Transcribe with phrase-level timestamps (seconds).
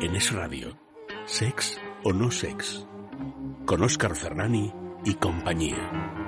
[0.00, 0.74] En Es Radio,
[1.26, 2.86] Sex o no sex,
[3.66, 4.72] con Óscar Ferrani
[5.04, 6.23] y compañía.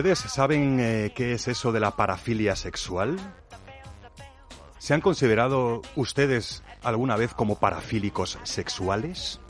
[0.00, 3.18] Ustedes saben eh, qué es eso de la parafilia sexual?
[4.78, 9.40] ¿Se han considerado ustedes alguna vez como parafílicos sexuales?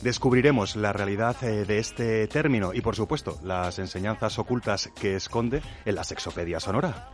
[0.00, 5.62] Descubriremos la realidad eh, de este término y, por supuesto, las enseñanzas ocultas que esconde
[5.84, 7.10] en la sexopedia sonora.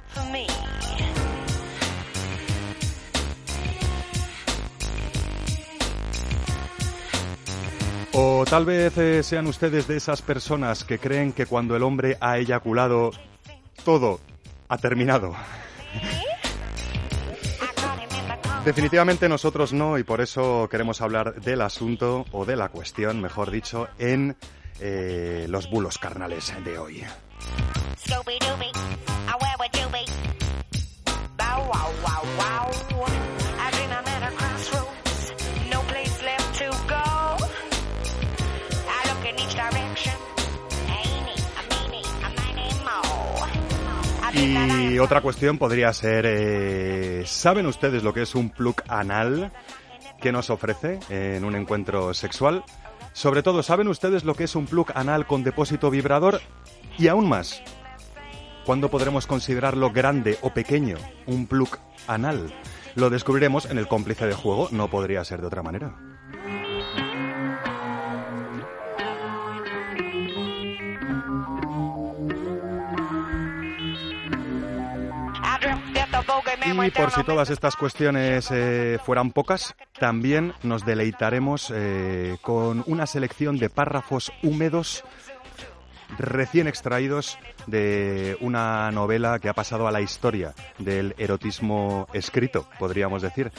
[8.20, 12.19] O tal vez eh, sean ustedes de esas personas que creen que cuando el hombre
[12.20, 13.12] ha eyaculado,
[13.84, 14.19] todo
[14.69, 15.36] ha terminado.
[18.64, 23.52] Definitivamente nosotros no y por eso queremos hablar del asunto o de la cuestión, mejor
[23.52, 24.36] dicho, en
[24.80, 27.05] eh, los bulos carnales de hoy.
[44.39, 49.53] Y otra cuestión podría ser, eh, ¿saben ustedes lo que es un plug anal
[50.20, 52.64] que nos ofrece en un encuentro sexual?
[53.12, 56.41] Sobre todo, ¿saben ustedes lo que es un plug anal con depósito vibrador?
[56.98, 57.62] Y aún más,
[58.64, 62.55] ¿cuándo podremos considerarlo grande o pequeño un plug anal?
[62.94, 65.97] Lo descubriremos en el cómplice de juego, no podría ser de otra manera.
[76.84, 83.06] Y por si todas estas cuestiones eh, fueran pocas, también nos deleitaremos eh, con una
[83.06, 85.05] selección de párrafos húmedos
[86.17, 93.22] recién extraídos de una novela que ha pasado a la historia del erotismo escrito, podríamos
[93.22, 93.50] decir.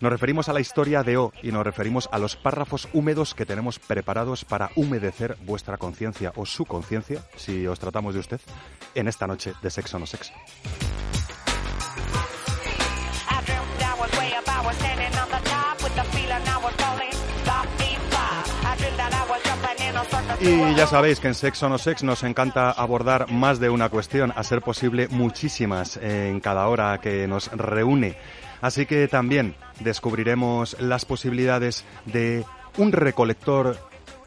[0.00, 3.46] Nos referimos a la historia de O y nos referimos a los párrafos húmedos que
[3.46, 8.40] tenemos preparados para humedecer vuestra conciencia o su conciencia, si os tratamos de usted,
[8.96, 10.32] en esta noche de Sexo no Sex.
[14.62, 17.12] I was standing on the top with the feeling I was falling.
[20.40, 24.32] Y ya sabéis que en Sexo no Sex nos encanta abordar más de una cuestión,
[24.34, 28.16] a ser posible muchísimas en cada hora que nos reúne.
[28.60, 32.44] Así que también descubriremos las posibilidades de
[32.76, 33.78] un recolector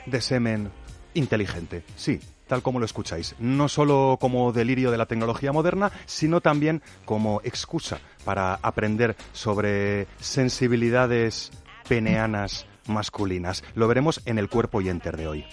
[0.06, 0.72] de semen
[1.14, 1.84] inteligente.
[1.96, 3.36] Sí, tal como lo escucháis.
[3.40, 10.08] No solo como delirio de la tecnología moderna, sino también como excusa para aprender sobre
[10.20, 11.52] sensibilidades
[11.88, 13.64] peneanas masculinas.
[13.76, 15.46] Lo veremos en el cuerpo y enter de hoy.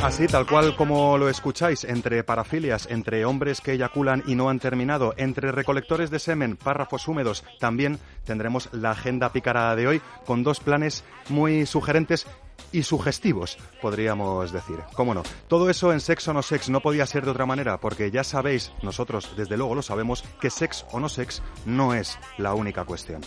[0.00, 4.60] Así, tal cual como lo escucháis, entre parafilias, entre hombres que eyaculan y no han
[4.60, 10.44] terminado, entre recolectores de semen, párrafos húmedos, también tendremos la agenda pícara de hoy con
[10.44, 12.28] dos planes muy sugerentes
[12.72, 14.78] y sugestivos, podríamos decir.
[14.94, 15.22] ¿Cómo no?
[15.48, 18.24] Todo eso en Sex o no Sex no podía ser de otra manera, porque ya
[18.24, 22.84] sabéis, nosotros desde luego lo sabemos, que Sex o no Sex no es la única
[22.84, 23.22] cuestión.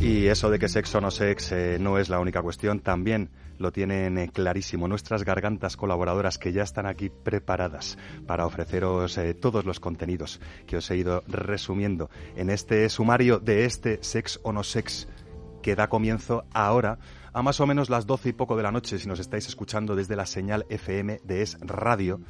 [0.00, 3.30] Y eso de que sexo o no sex eh, no es la única cuestión, también
[3.58, 4.88] lo tienen eh, clarísimo.
[4.88, 10.76] Nuestras gargantas colaboradoras que ya están aquí preparadas para ofreceros eh, todos los contenidos que
[10.76, 15.08] os he ido resumiendo en este sumario de este sex o no sex
[15.62, 16.98] que da comienzo ahora
[17.32, 19.94] a más o menos las doce y poco de la noche si nos estáis escuchando
[19.94, 22.20] desde la señal FM de Es Radio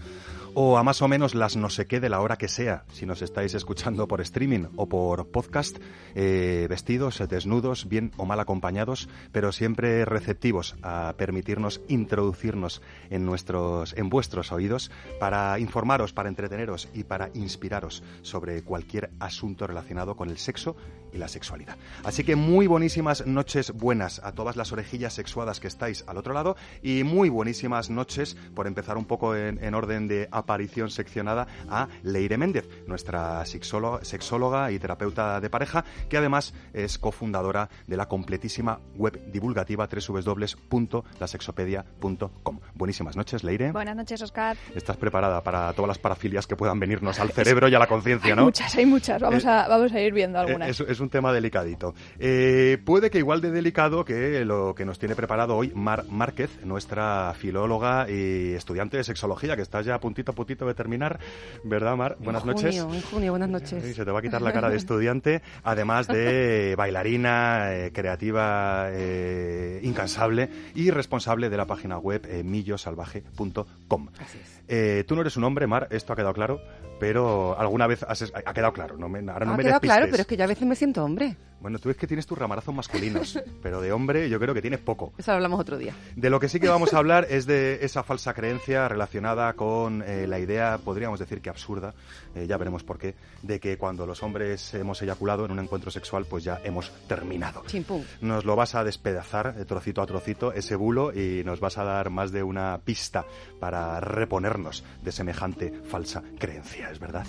[0.55, 3.07] o a más o menos las no sé qué de la hora que sea, si
[3.07, 5.79] nos estáis escuchando por streaming o por podcast,
[6.15, 13.95] eh, vestidos, desnudos, bien o mal acompañados, pero siempre receptivos a permitirnos introducirnos en nuestros,
[13.97, 14.91] en vuestros oídos
[15.21, 20.77] para informaros, para entreteneros y para inspiraros sobre cualquier asunto relacionado con el sexo
[21.13, 21.77] y la sexualidad.
[22.05, 26.35] Así que muy buenísimas noches buenas a todas las orejillas sexuadas que estáis al otro
[26.35, 31.47] lado y muy buenísimas noches, por empezar un poco en, en orden de aparición seccionada
[31.69, 37.97] a Leire Méndez, nuestra sexóloga, sexóloga y terapeuta de pareja, que además es cofundadora de
[37.97, 42.61] la completísima web divulgativa www.lasexopedia.com.
[42.75, 43.73] Buenísimas noches, Leire.
[43.73, 44.57] Buenas noches, Oscar.
[44.75, 48.35] ¿Estás preparada para todas las parafilias que puedan venirnos al cerebro y a la conciencia,
[48.35, 48.43] no?
[48.43, 49.21] Hay muchas, hay muchas.
[49.23, 50.69] Vamos, Eh, a, vamos a ir viendo Eh, algunas.
[50.69, 51.95] Es, es un tema delicadito.
[52.19, 56.51] Eh, puede que igual de delicado que lo que nos tiene preparado hoy Mar Márquez,
[56.65, 61.19] nuestra filóloga y estudiante de sexología, que está ya a puntito a puntito de terminar,
[61.65, 62.17] ¿verdad, Mar?
[62.21, 62.81] Buenas en noches.
[62.81, 63.97] junio, en junio, buenas Sí, noches.
[63.97, 69.81] se te va a quitar la cara de estudiante, además de bailarina, eh, creativa, eh,
[69.83, 74.09] incansable y responsable de la página web eh, millosalvaje.com.
[74.19, 74.61] Así es.
[74.69, 76.61] Eh, tú no eres un hombre, Mar, esto ha quedado claro,
[76.99, 78.97] pero alguna vez has- ha quedado claro.
[78.97, 80.75] No me, ahora no ha me quedado claro, pero es que yo a veces me
[80.77, 81.37] siento hombre.
[81.61, 84.79] Bueno, tú es que tienes tus ramarazos masculinos, pero de hombre yo creo que tienes
[84.79, 85.13] poco.
[85.19, 85.93] Eso lo hablamos otro día.
[86.15, 90.03] De lo que sí que vamos a hablar es de esa falsa creencia relacionada con
[90.07, 91.95] eh, la idea, podríamos decir que absurda,
[92.37, 95.91] eh, ya veremos por qué, de que cuando los hombres hemos eyaculado en un encuentro
[95.91, 97.65] sexual, pues ya hemos terminado.
[97.67, 98.03] Chimpum.
[98.21, 101.83] Nos lo vas a despedazar eh, trocito a trocito ese bulo y nos vas a
[101.83, 103.25] dar más de una pista
[103.59, 107.27] para reponernos de semejante falsa creencia, ¿es verdad?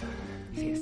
[0.53, 0.81] Así es.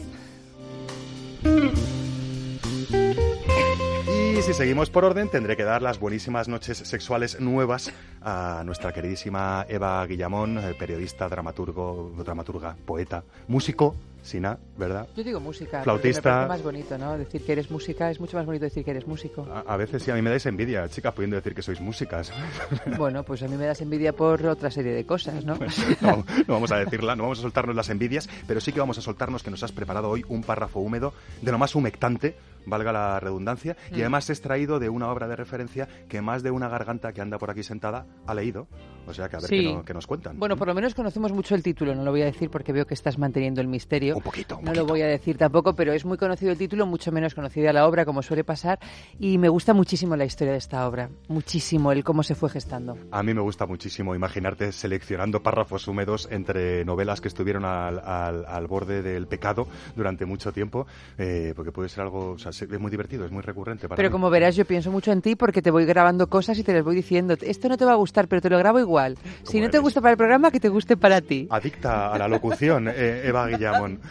[4.37, 7.91] Y si seguimos por orden, tendré que dar las buenísimas noches sexuales nuevas
[8.21, 13.95] a nuestra queridísima Eva Guillamón, eh, periodista, dramaturgo, dramaturga, poeta, músico,
[14.27, 15.07] Sina, ¿verdad?
[15.15, 15.81] Yo digo música.
[15.83, 16.21] Flautista.
[16.31, 17.17] parece más bonito, ¿no?
[17.17, 19.47] Decir que eres música es mucho más bonito decir que eres músico.
[19.51, 22.31] A, a veces sí, a mí me dais envidia, chicas, pudiendo decir que sois músicas.
[22.97, 25.57] Bueno, pues a mí me das envidia por otra serie de cosas, ¿no?
[26.01, 28.97] no, no vamos a decirla, no vamos a soltarnos las envidias, pero sí que vamos
[28.97, 32.35] a soltarnos que nos has preparado hoy un párrafo húmedo de lo más humectante,
[32.65, 33.99] valga la redundancia, y Mm.
[34.01, 37.49] además extraído de una obra de referencia que más de una garganta que anda por
[37.51, 38.67] aquí sentada ha leído.
[39.07, 39.57] O sea que a ver Sí.
[39.67, 40.37] qué, no- qué nos cuentan.
[40.37, 42.85] Bueno, por lo menos conocemos mucho el título, no lo voy a decir porque veo
[42.85, 44.15] que estás manteniendo el misterio.
[44.17, 44.83] Un poquito, un No poquito.
[44.83, 47.87] lo voy a decir tampoco, pero es muy conocido el título, mucho menos conocida la
[47.87, 48.79] obra, como suele pasar,
[49.19, 52.97] y me gusta muchísimo la historia de esta obra, muchísimo el cómo se fue gestando.
[53.11, 58.45] A mí me gusta muchísimo imaginarte seleccionando párrafos húmedos entre novelas que estuvieron al, al-
[58.45, 60.85] al borde del pecado durante mucho tiempo,
[61.17, 64.09] eh, porque puede ser algo, o sea, es muy divertido, es muy recurrente para Pero
[64.09, 64.11] mí.
[64.13, 66.83] como verás, yo pienso mucho en ti porque te voy grabando cosas y te las
[66.83, 67.35] voy diciendo.
[67.41, 68.96] Esto no te va a gustar, pero te lo grabo igual.
[69.43, 71.47] Si no te gusta para el programa, que te guste para ti.
[71.49, 73.99] Adicta a la locución, eh, Eva Guillamón.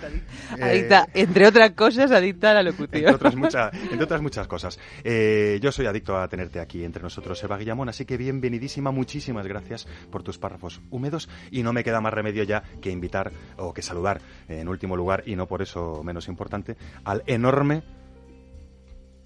[0.59, 3.15] Eh, Adicta, entre otras cosas, adicta a la Entre locución.
[3.15, 4.79] otras, mucha- entre otras muchas cosas.
[5.05, 9.47] Eh, yo soy adicto a tenerte aquí entre nosotros, Eva Guillamón, así que bienvenidísima, muchísimas
[9.47, 13.75] gracias por tus párrafos húmedos y no me queda más remedio ya que invitar o
[13.75, 17.83] que saludar, eh, en último lugar, y no por eso menos importante, al enorme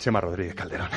[0.00, 0.88] Chema Rodríguez Calderón.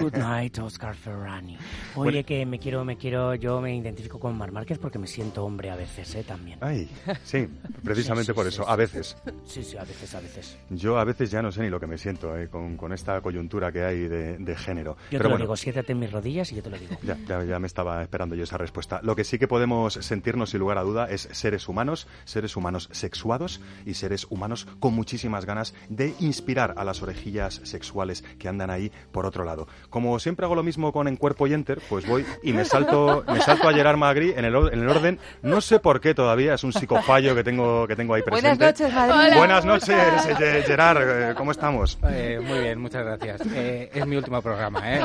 [0.00, 1.56] Good night, Oscar Ferrani.
[1.94, 5.44] Oye, que me quiero, me quiero, yo me identifico con Mar Márquez porque me siento
[5.44, 6.24] hombre a veces, ¿eh?
[6.24, 6.58] También.
[6.60, 6.90] Ay,
[7.22, 7.46] sí,
[7.84, 9.16] precisamente Sí, sí, por sí, eso, a veces.
[9.46, 10.58] Sí, sí, a veces, a veces.
[10.70, 13.20] Yo a veces ya no sé ni lo que me siento eh, con, con esta
[13.20, 14.96] coyuntura que hay de, de género.
[14.96, 16.96] Yo Pero te lo bueno, digo, siéntate en mis rodillas y yo te lo digo.
[17.04, 19.00] Ya, ya, ya me estaba esperando yo esa respuesta.
[19.04, 22.88] Lo que sí que podemos sentirnos sin lugar a duda es seres humanos, seres humanos
[22.90, 27.99] sexuados y seres humanos con muchísimas ganas de inspirar a las orejillas sexuales
[28.38, 29.68] que andan ahí por otro lado.
[29.90, 33.24] Como siempre hago lo mismo con En Cuerpo y Enter, pues voy y me salto,
[33.26, 35.18] me salto a Gerard Magri en el, en el orden.
[35.42, 38.84] No sé por qué todavía, es un psicofallo que tengo, que tengo ahí Buenas presente.
[38.84, 39.26] noches, Madrid.
[39.28, 39.36] Hola.
[39.36, 41.98] Buenas noches, Ge- Gerard, eh, ¿cómo estamos?
[42.08, 43.40] Eh, muy bien, muchas gracias.
[43.54, 45.00] Eh, es mi último programa, ¿eh?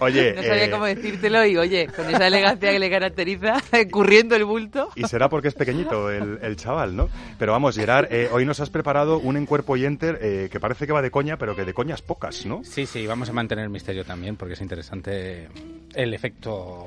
[0.00, 3.54] Oye, No sabía eh, cómo decírtelo y, oye, con esa elegancia que le caracteriza,
[3.90, 4.88] curriendo el bulto.
[4.94, 7.08] Y será porque es pequeñito el, el chaval, ¿no?
[7.38, 10.60] Pero vamos, Gerard, eh, hoy nos has preparado un en cuerpo y enter eh, que
[10.60, 12.62] parece que va de coña, pero que de coñas pocas, ¿no?
[12.64, 15.48] Sí, sí, vamos a mantener el misterio también porque es interesante
[15.94, 16.86] el efecto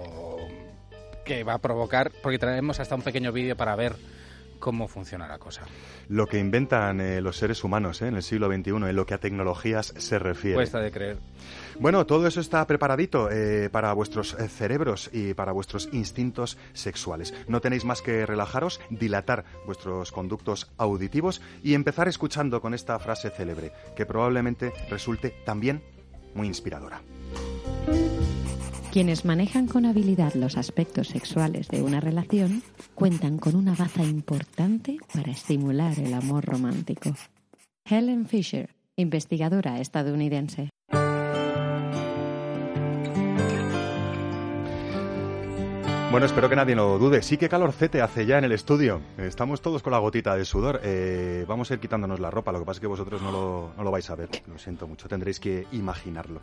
[1.25, 3.95] que va a provocar, porque traemos hasta un pequeño vídeo para ver
[4.59, 5.63] cómo funciona la cosa.
[6.09, 9.13] Lo que inventan eh, los seres humanos eh, en el siglo XXI, en lo que
[9.13, 10.55] a tecnologías se refiere.
[10.55, 11.17] Cuesta de creer.
[11.79, 17.33] Bueno, todo eso está preparadito eh, para vuestros cerebros y para vuestros instintos sexuales.
[17.47, 23.29] No tenéis más que relajaros, dilatar vuestros conductos auditivos y empezar escuchando con esta frase
[23.29, 25.81] célebre, que probablemente resulte también
[26.33, 27.01] muy inspiradora.
[28.91, 32.63] Quienes manejan con habilidad los aspectos sexuales de una relación
[32.95, 37.15] cuentan con una baza importante para estimular el amor romántico.
[37.85, 40.69] Helen Fisher, investigadora estadounidense.
[46.11, 47.21] Bueno, espero que nadie lo dude.
[47.21, 49.01] Sí que calorcete hace ya en el estudio.
[49.19, 50.81] Estamos todos con la gotita de sudor.
[50.83, 52.51] Eh, vamos a ir quitándonos la ropa.
[52.51, 54.29] Lo que pasa es que vosotros no lo, no lo vais a ver.
[54.47, 55.07] Lo siento mucho.
[55.07, 56.41] Tendréis que imaginarlo.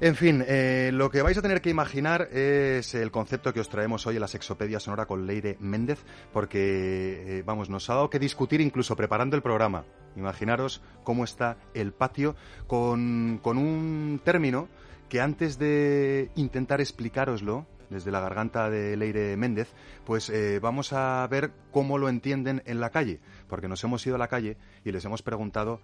[0.00, 3.68] En fin, eh, lo que vais a tener que imaginar es el concepto que os
[3.68, 8.08] traemos hoy en la Sexopedia Sonora con Leire Méndez, porque, eh, vamos, nos ha dado
[8.08, 9.86] que discutir incluso preparando el programa.
[10.14, 12.36] Imaginaros cómo está el patio
[12.68, 14.68] con, con un término
[15.08, 19.74] que antes de intentar explicároslo, desde la garganta de Leire Méndez,
[20.04, 24.14] pues eh, vamos a ver cómo lo entienden en la calle, porque nos hemos ido
[24.14, 25.80] a la calle y les hemos preguntado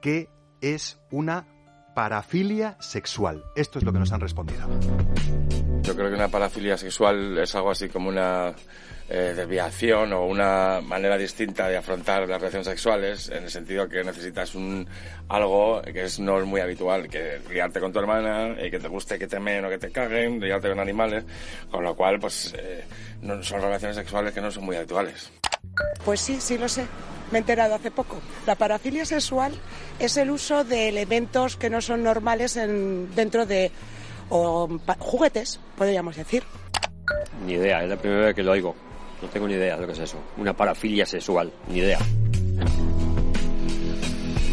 [0.00, 0.28] qué
[0.60, 1.46] es una
[1.94, 3.44] parafilia sexual.
[3.54, 4.68] Esto es lo que nos han respondido.
[5.82, 8.54] Yo creo que una parafilia sexual es algo así como una
[9.08, 14.02] eh, desviación o una manera distinta de afrontar las relaciones sexuales, en el sentido que
[14.02, 14.88] necesitas un
[15.28, 18.88] algo que es, no es muy habitual, que liarte con tu hermana, y que te
[18.88, 21.24] guste que te meen o que te caguen, liarte con animales,
[21.70, 22.84] con lo cual pues eh,
[23.20, 25.30] no, son relaciones sexuales que no son muy habituales.
[26.04, 26.86] Pues sí, sí lo sé.
[27.30, 28.20] Me he enterado hace poco.
[28.46, 29.54] La parafilia sexual
[29.98, 33.70] es el uso de elementos que no son normales en, dentro de
[34.28, 36.42] o, pa- juguetes, podríamos decir.
[37.46, 38.74] Ni idea, es la primera vez que lo oigo.
[39.22, 40.18] No tengo ni idea de lo que es eso.
[40.36, 41.98] Una parafilia sexual, ni idea.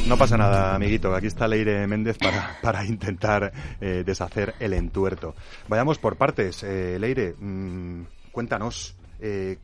[0.08, 1.14] No pasa nada, amiguito.
[1.14, 5.36] Aquí está Leire Méndez para, para intentar eh, deshacer el entuerto.
[5.68, 6.64] Vayamos por partes.
[6.64, 9.58] Eh, Leire, mm, cuéntanos, eh,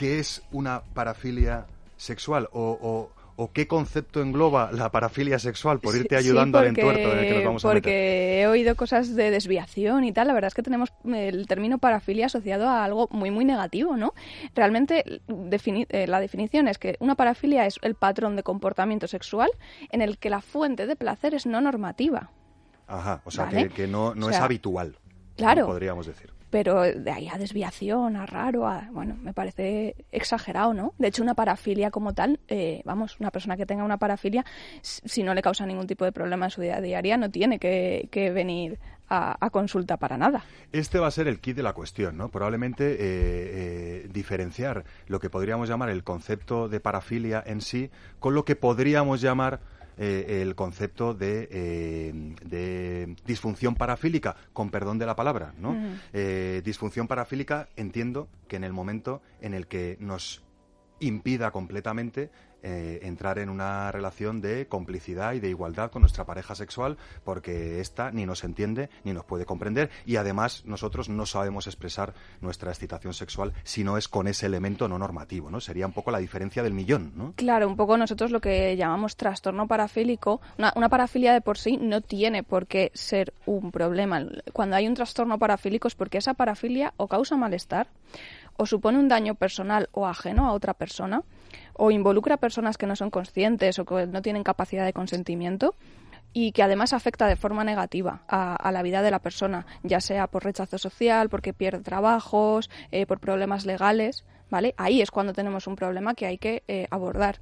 [0.00, 1.66] ¿qué es una parafilia
[1.98, 2.48] sexual?
[2.52, 5.78] O, o- o qué concepto engloba la parafilia sexual?
[5.80, 8.38] Por irte Sí, ayudando al porque- entuerto en el que nos vamos a porque meter.
[8.38, 10.28] he oído cosas de desviación y tal.
[10.28, 14.14] La verdad es que tenemos el término parafilia asociado a algo muy, muy negativo, ¿no?
[14.54, 19.50] Realmente defini- eh, la definición es que una parafilia es el patrón de comportamiento sexual
[19.90, 22.30] en el que la fuente de placer es no normativa.
[22.86, 23.68] Ajá, o sea, Vale.
[23.68, 24.96] que, que no, no O es habitual.
[25.36, 25.66] claro.
[25.66, 26.30] Podríamos decir.
[26.50, 30.94] Pero de ahí a desviación, a raro, a, bueno, me parece exagerado, ¿no?
[30.98, 34.44] De hecho, una parafilia como tal, eh, vamos, una persona que tenga una parafilia,
[34.82, 38.08] si no le causa ningún tipo de problema en su vida diaria, no tiene que,
[38.10, 38.78] que venir
[39.08, 40.44] a, a consulta para nada.
[40.72, 42.28] Este va a ser el kit de la cuestión, ¿no?
[42.28, 48.34] Probablemente eh, eh, diferenciar lo que podríamos llamar el concepto de parafilia en sí con
[48.34, 49.60] lo que podríamos llamar
[50.02, 55.76] eh, el concepto de, eh, de disfunción parafílica, con perdón de la palabra, ¿no?
[56.14, 60.42] Eh, disfunción parafílica entiendo que en el momento en el que nos
[61.00, 62.30] impida completamente
[62.62, 67.80] eh, entrar en una relación de complicidad y de igualdad con nuestra pareja sexual porque
[67.80, 72.70] ésta ni nos entiende ni nos puede comprender y además nosotros no sabemos expresar nuestra
[72.70, 75.60] excitación sexual si no es con ese elemento no normativo, ¿no?
[75.60, 77.32] Sería un poco la diferencia del millón, ¿no?
[77.36, 81.76] Claro, un poco nosotros lo que llamamos trastorno parafílico, una, una parafilia de por sí
[81.76, 84.26] no tiene por qué ser un problema.
[84.52, 87.88] Cuando hay un trastorno parafílico es porque esa parafilia o causa malestar,
[88.56, 91.22] o supone un daño personal o ajeno a otra persona,
[91.74, 95.74] o involucra a personas que no son conscientes o que no tienen capacidad de consentimiento,
[96.32, 100.28] y que además afecta de forma negativa a, la vida de la persona, ya sea
[100.28, 104.74] por rechazo social, porque pierde trabajos, eh, por problemas legales, ¿vale?
[104.76, 107.40] Ahí es cuando tenemos un problema que hay que eh, abordar,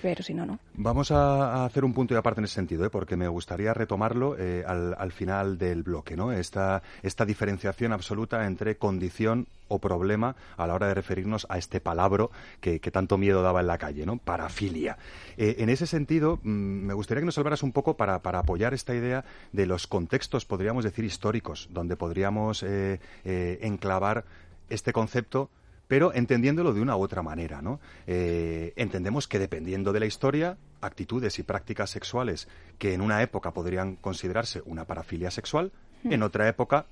[0.00, 0.58] pero si no, no.
[0.74, 2.90] Vamos a, hacer un punto y aparte en ese sentido, ¿eh?
[2.90, 6.32] porque me gustaría retomarlo eh, al, al final del bloque, ¿no?
[6.32, 11.80] Esta, esta diferenciación absoluta entre condición o problema a la hora de referirnos a este
[11.80, 14.18] palabro que, tanto miedo daba en la calle, ¿no?
[14.18, 14.98] Parafilia.
[15.36, 18.94] Eh, en ese sentido, mm, me gustaría que nos hablaras un poco para, apoyar esta
[18.94, 24.24] idea de los contextos, podríamos decir, históricos, donde podríamos eh, enclavar
[24.68, 25.50] este concepto
[25.94, 27.78] pero entendiéndolo de una u otra manera, ¿no?
[28.08, 32.48] Eh, entendemos que dependiendo de la historia, actitudes y prácticas sexuales
[32.78, 35.70] que en una época podrían considerarse una parafilia sexual,
[36.02, 36.86] en otra época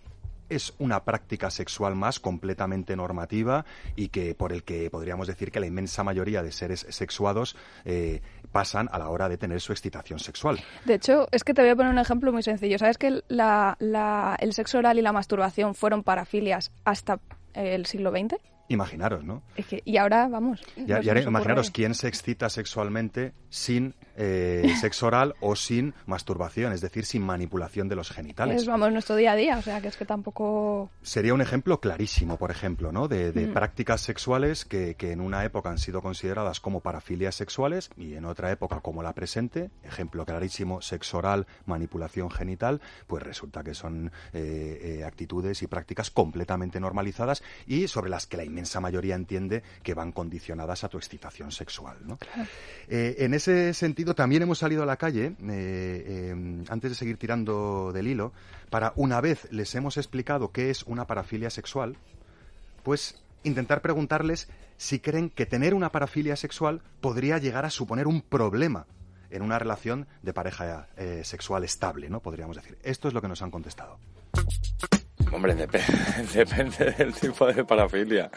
[0.49, 3.65] es una práctica sexual más completamente normativa
[3.97, 8.21] y que por el que podríamos decir que la inmensa mayoría de seres sexuados eh,
[8.53, 10.61] pasan a la hora de tener su excitación sexual.
[10.85, 12.79] De hecho, es que te voy a poner un ejemplo muy sencillo.
[12.79, 17.19] ¿Sabes que la- la- el sexo oral y la masturbación fueron parafilias hasta
[17.55, 18.37] el siglo XX?
[18.69, 19.43] Imaginaros, ¿no?
[19.55, 20.61] Es que, y ahora, vamos.
[20.77, 26.81] Ya nos imaginaros quién se excita sexualmente sin eh, sexo oral o sin masturbación, es
[26.81, 28.63] decir, sin manipulación de los genitales.
[28.63, 30.91] Es, vamos, nuestro día a día, o sea, que es que tampoco...
[31.03, 33.09] Sería un ejemplo clarísimo, por ejemplo, ¿no?
[33.09, 33.53] de, de Mm.
[33.53, 38.25] prácticas sexuales que, que en una época han sido consideradas como parafilias sexuales y en
[38.25, 44.13] otra época como la presente, ejemplo clarísimo, sexo oral, manipulación genital, pues resulta que son
[44.33, 49.63] eh, eh, actitudes y prácticas completamente normalizadas y sobre las que la inmensa mayoría entiende
[49.83, 52.19] que van condicionadas a tu excitación sexual, ¿no?
[52.89, 57.17] Eh, en ese sentido, también hemos salido a la calle, eh, eh, antes de seguir
[57.17, 58.33] tirando del hilo,
[58.71, 61.97] para una vez les hemos explicado qué es una parafilia sexual,
[62.83, 68.21] pues intentar preguntarles si creen que tener una parafilia sexual podría llegar a suponer un
[68.21, 68.87] problema
[69.31, 72.21] en una relación de pareja eh, sexual estable, ¿no?
[72.21, 72.79] Podríamos decir.
[72.83, 73.99] Esto es lo que nos han contestado.
[75.33, 78.31] Hombre, dep- depende del tipo de parafilia.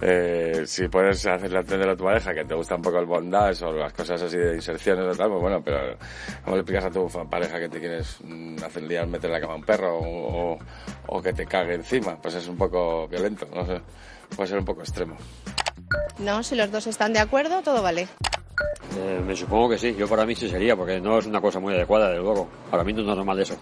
[0.00, 3.64] Eh, si puedes hacerle entender a tu pareja que te gusta un poco el bondage
[3.64, 5.96] o las cosas así de inserciones o tal, pues bueno, pero
[6.44, 9.32] ¿cómo le explicas a tu pareja que te quieres mm, hacer el día meter en
[9.34, 10.58] la cama a un perro o,
[11.06, 12.16] o que te cague encima?
[12.20, 13.80] Pues es un poco violento, no sé.
[14.34, 15.16] Puede ser un poco extremo.
[16.18, 18.08] No, si los dos están de acuerdo, todo vale.
[18.98, 21.60] Eh, me supongo que sí, yo para mí sí sería, porque no es una cosa
[21.60, 22.48] muy adecuada, desde luego.
[22.70, 23.56] Para mí no es normal eso.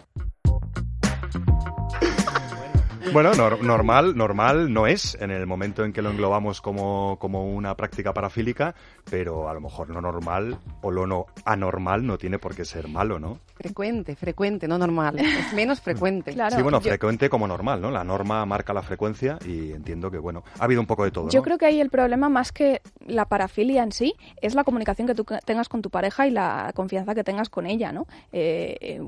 [3.12, 7.50] Bueno, nor- normal, normal no es en el momento en que lo englobamos como, como
[7.52, 8.74] una práctica parafílica,
[9.10, 12.88] pero a lo mejor lo normal o lo no anormal no tiene por qué ser
[12.88, 13.38] malo, ¿no?
[13.54, 15.18] Frecuente, frecuente, no normal.
[15.18, 16.32] Es menos frecuente.
[16.50, 17.90] sí, bueno, frecuente como normal, ¿no?
[17.90, 21.28] La norma marca la frecuencia y entiendo que, bueno, ha habido un poco de todo,
[21.30, 21.42] Yo ¿no?
[21.44, 25.14] creo que ahí el problema, más que la parafilia en sí, es la comunicación que
[25.14, 28.06] tú ca- tengas con tu pareja y la confianza que tengas con ella, ¿no?
[28.32, 29.00] Eh,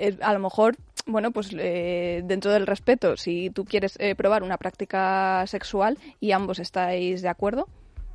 [0.00, 0.76] eh, a lo mejor,
[1.06, 6.32] bueno, pues eh, dentro del respeto, si tú quieres eh, probar una práctica sexual y
[6.32, 7.68] ambos estáis de acuerdo,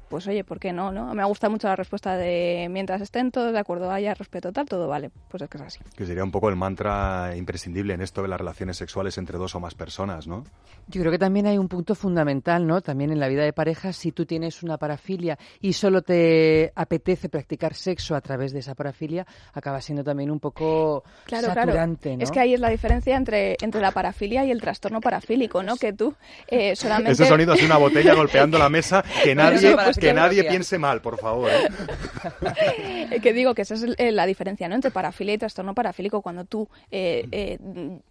[0.10, 1.14] pues oye, ¿por qué no, no?
[1.14, 4.88] Me gusta mucho la respuesta de mientras estén todos de acuerdo, haya respeto tal, todo
[4.88, 5.12] vale.
[5.30, 5.80] Pues es que es así.
[5.96, 9.56] Que sería un poco el mantra imprescindible en esto de las relaciones sexuales entre dos
[9.56, 10.44] o más personas, ¿no?
[10.88, 12.82] Yo creo que también hay un punto fundamental, ¿no?
[12.82, 17.30] También en la vida de pareja, si tú tienes una parafilia y solo te apetece
[17.30, 22.18] practicar sexo a través de esa parafilia, acaba siendo también un poco Claro, saturante, claro.
[22.18, 22.24] ¿no?
[22.24, 25.76] Es que ahí es la diferencia entre, entre la parafilia y el trastorno parafílico, ¿no?
[25.76, 26.14] Que tú
[26.48, 27.12] eh, solamente...
[27.12, 31.18] Ese sonido es una botella golpeando la mesa, que nadie, que nadie piense mal, por
[31.18, 31.50] favor.
[31.52, 31.68] ¿eh?
[33.22, 34.76] Que digo que esa es la diferencia ¿no?
[34.76, 37.60] entre parafilia y trastorno parafílico cuando tú eh, eh,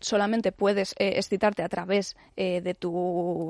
[0.01, 2.95] solamente puedes eh, excitarte a través eh, de tu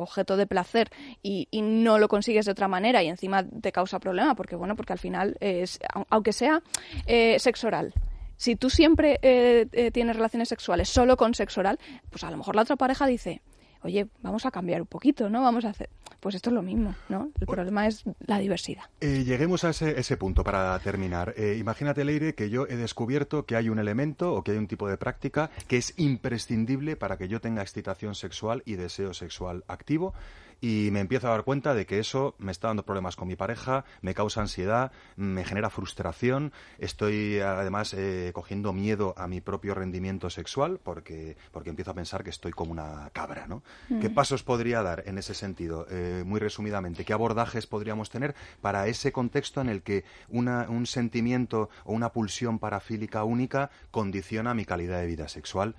[0.00, 0.91] objeto de placer
[1.23, 4.75] y, y no lo consigues de otra manera y encima te causa problema porque bueno
[4.76, 6.62] porque al final es au- aunque sea
[7.07, 7.93] eh, sexo oral
[8.37, 11.79] si tú siempre eh, eh, tienes relaciones sexuales solo con sexo oral
[12.11, 13.41] pues a lo mejor la otra pareja dice
[13.85, 15.88] oye vamos a cambiar un poquito no vamos a hacer
[16.21, 18.85] pues esto es lo mismo no el problema es la diversidad.
[19.00, 21.35] Eh, lleguemos a ese, ese punto para terminar.
[21.37, 24.67] Eh, imagínate, Leire, que yo he descubierto que hay un elemento o que hay un
[24.67, 29.64] tipo de práctica que es imprescindible para que yo tenga excitación sexual y deseo sexual
[29.68, 30.14] activo
[30.61, 33.37] y me empiezo a dar cuenta de que eso me está dando problemas con mi
[33.37, 39.75] pareja, me causa ansiedad, me genera frustración, estoy además eh, cogiendo miedo a mi propio
[39.75, 43.62] rendimiento sexual porque, porque empiezo a pensar que estoy como una cabra, ¿no?
[43.88, 44.01] Mm.
[44.01, 45.87] ¿Qué pasos podría dar en ese sentido?
[45.90, 50.87] Eh, muy resumidamente, ¿qué abordajes podríamos tener para ese contexto en el que una- un
[50.87, 55.75] sentimiento o una pulsión parafílica única condiciona mi calidad de vida sexual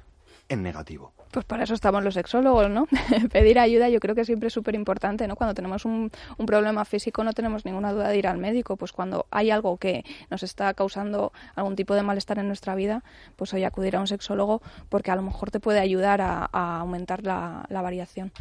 [0.50, 1.14] en negativo?
[1.32, 2.88] Pues para eso estamos los sexólogos, ¿no?
[3.32, 5.36] Pedir ayuda yo creo que siempre es súper importante, ¿no?
[5.36, 8.92] Cuando tenemos un, un problema físico no tenemos ninguna duda de ir al médico, pues
[8.92, 13.04] cuando hay algo que nos está causando algún tipo de malestar en nuestra vida,
[13.36, 16.80] pues hoy acudir a un sexólogo porque a lo mejor te puede ayudar a, a
[16.80, 18.32] aumentar la, la variación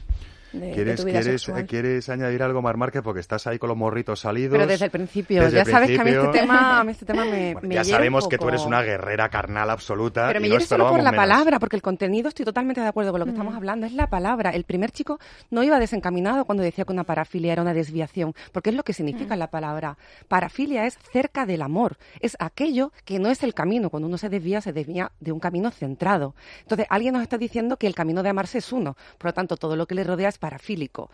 [0.60, 1.62] de, de ¿Quieres, tu vida quieres, sexual.
[1.62, 3.02] eh, ¿Quieres añadir algo, Mar Márquez?
[3.02, 4.52] Porque estás ahí con los morritos salidos.
[4.52, 6.92] Pero desde el principio, Desde ya el sabes que a mí este tema, a mí
[6.92, 10.28] este tema me, Bueno, me ya un sabemos que tú eres una guerrera carnal absoluta.
[10.28, 11.16] Pero me hiere solo por la menos.
[11.26, 13.86] palabra, porque el contenido estoy totalmente de acuerdo con lo que estamos hablando.
[13.86, 14.50] Es la palabra.
[14.50, 15.18] El primer chico
[15.50, 18.92] no iba desencaminado cuando decía que una parafilia era una desviación, porque es lo que
[18.92, 19.96] significa la palabra.
[20.28, 21.96] Parafilia es cerca del amor.
[22.20, 23.90] Es aquello que no es el camino.
[23.90, 26.34] Cuando uno se desvía, se desvía de un camino centrado.
[26.62, 28.96] Entonces, alguien nos está diciendo que el camino de amarse es uno.
[29.18, 31.10] Por lo tanto, todo lo que le rodea es parafílico.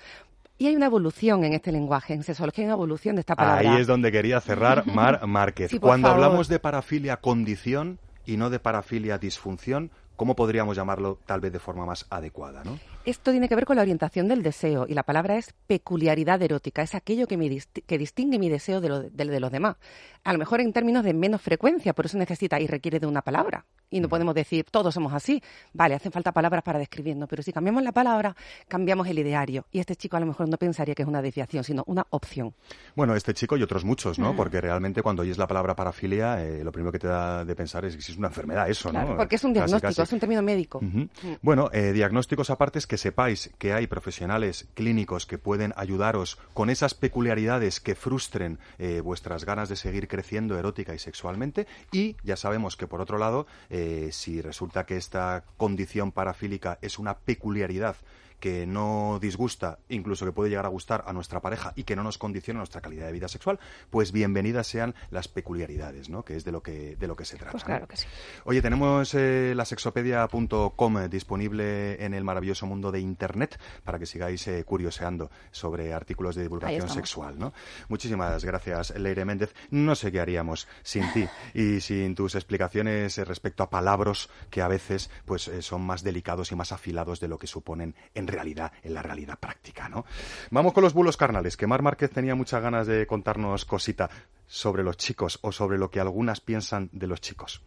[0.58, 3.72] Y hay una evolución en este lenguaje, en sexología hay una evolución de esta palabra.
[3.74, 5.70] Ahí es donde quería cerrar Mar Márquez.
[5.70, 6.24] Sí, Cuando favor.
[6.24, 11.60] hablamos de parafilia condición y no de parafilia disfunción, ¿cómo podríamos llamarlo tal vez de
[11.60, 12.62] forma más adecuada?
[12.64, 12.78] ¿no?
[13.06, 16.82] Esto tiene que ver con la orientación del deseo y la palabra es peculiaridad erótica,
[16.82, 19.76] es aquello que, me disti- que distingue mi deseo de, lo- de- de los demás.
[20.22, 23.22] A lo mejor en términos de menos frecuencia, por eso necesita y requiere de una
[23.22, 23.64] palabra.
[23.92, 25.42] Y no podemos decir todos somos así.
[25.72, 28.36] Vale, hacen falta palabras para describirnos, pero si cambiamos la palabra,
[28.68, 29.66] cambiamos el ideario.
[29.72, 32.54] Y este chico a lo mejor no pensaría que es una desviación, sino una opción.
[32.94, 34.32] Bueno, este chico y otros muchos, ¿no?
[34.34, 34.36] Mm.
[34.36, 37.84] Porque realmente cuando oyes la palabra parafilia, eh, lo primero que te da de pensar
[37.86, 39.16] es que si es una enfermedad eso, ¿no?
[39.16, 40.02] Porque es un Casi, diagnóstico, casi.
[40.02, 40.78] es un término médico.
[40.78, 40.98] Ujú.
[40.98, 41.08] Mm.
[41.42, 46.70] Bueno, eh, diagnósticos aparte es que sepáis que hay profesionales clínicos que pueden ayudaros con
[46.70, 51.68] esas peculiaridades que frustren eh, vuestras ganas de seguir creciendo erótica y sexualmente.
[51.92, 56.98] Y ya sabemos que, por otro lado, eh, si resulta que esta condición parafílica es
[56.98, 57.94] una peculiaridad
[58.40, 62.02] que no disgusta, incluso que puede llegar a gustar a nuestra pareja y que no
[62.02, 66.24] nos condiciona nuestra calidad de vida sexual, pues bienvenidas sean las peculiaridades, ¿no?
[66.24, 67.52] Que es de lo que, de lo que se trata.
[67.52, 67.66] Pues ¿no?
[67.66, 68.06] claro que sí.
[68.44, 74.46] Oye, tenemos eh, la sexopedia.com disponible en el maravilloso mundo de Internet para que sigáis
[74.48, 77.52] eh, curioseando sobre artículos de divulgación sexual, ¿no?
[77.88, 79.54] Muchísimas gracias, Leire Méndez.
[79.70, 84.62] No sé qué haríamos sin ti y sin tus explicaciones eh, respecto a palabras que
[84.62, 88.26] a veces pues eh, son más delicados y más afilados de lo que suponen en
[88.30, 90.04] realidad, en la realidad práctica, ¿no?
[90.50, 94.10] Vamos con los bulos carnales, que Mar Márquez tenía muchas ganas de contarnos cosita
[94.46, 97.62] sobre los chicos o sobre lo que algunas piensan de los chicos.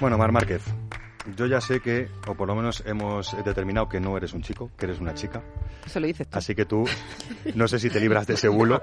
[0.00, 0.62] Bueno, Mar Márquez,
[1.36, 4.70] yo ya sé que, o por lo menos hemos determinado que no eres un chico,
[4.76, 5.42] que eres una chica.
[5.84, 6.38] Eso lo dices tú.
[6.38, 6.86] Así que tú,
[7.54, 8.80] no sé si te libras de ese bulo,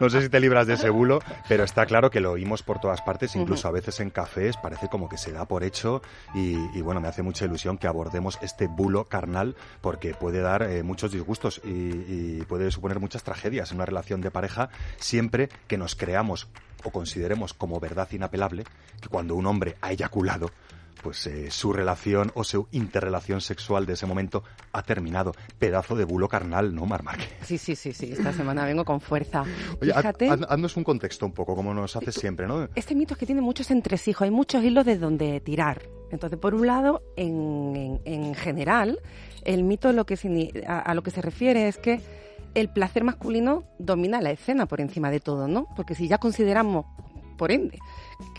[0.00, 2.80] no sé si te libras de ese bulo, pero está claro que lo oímos por
[2.80, 6.02] todas partes, incluso a veces en cafés, parece como que se da por hecho
[6.34, 10.62] y, y bueno, me hace mucha ilusión que abordemos este bulo carnal porque puede dar
[10.62, 15.48] eh, muchos disgustos y, y puede suponer muchas tragedias en una relación de pareja siempre
[15.68, 16.48] que nos creamos
[16.84, 18.64] o consideremos como verdad inapelable
[19.00, 20.50] que cuando un hombre ha eyaculado,
[21.02, 25.32] pues eh, su relación o su interrelación sexual de ese momento ha terminado.
[25.58, 27.28] Pedazo de bulo carnal, ¿no, Mar Márquez?
[27.42, 28.12] Sí, sí, sí, sí.
[28.12, 29.42] Esta semana vengo con fuerza.
[29.80, 32.68] Oye, Fíjate, haz- haznos un contexto un poco, como nos haces siempre, ¿no?
[32.74, 35.82] este mito es que tiene muchos entresijos, hay muchos hilos de donde tirar.
[36.10, 38.98] Entonces, por un lado, en, en- en general,
[39.44, 42.00] el mito lo que signi- a, a lo que se refiere es que
[42.54, 45.66] el placer masculino domina la escena por encima de todo, ¿no?
[45.76, 46.84] Porque si ya consideramos,
[47.38, 47.78] por ende,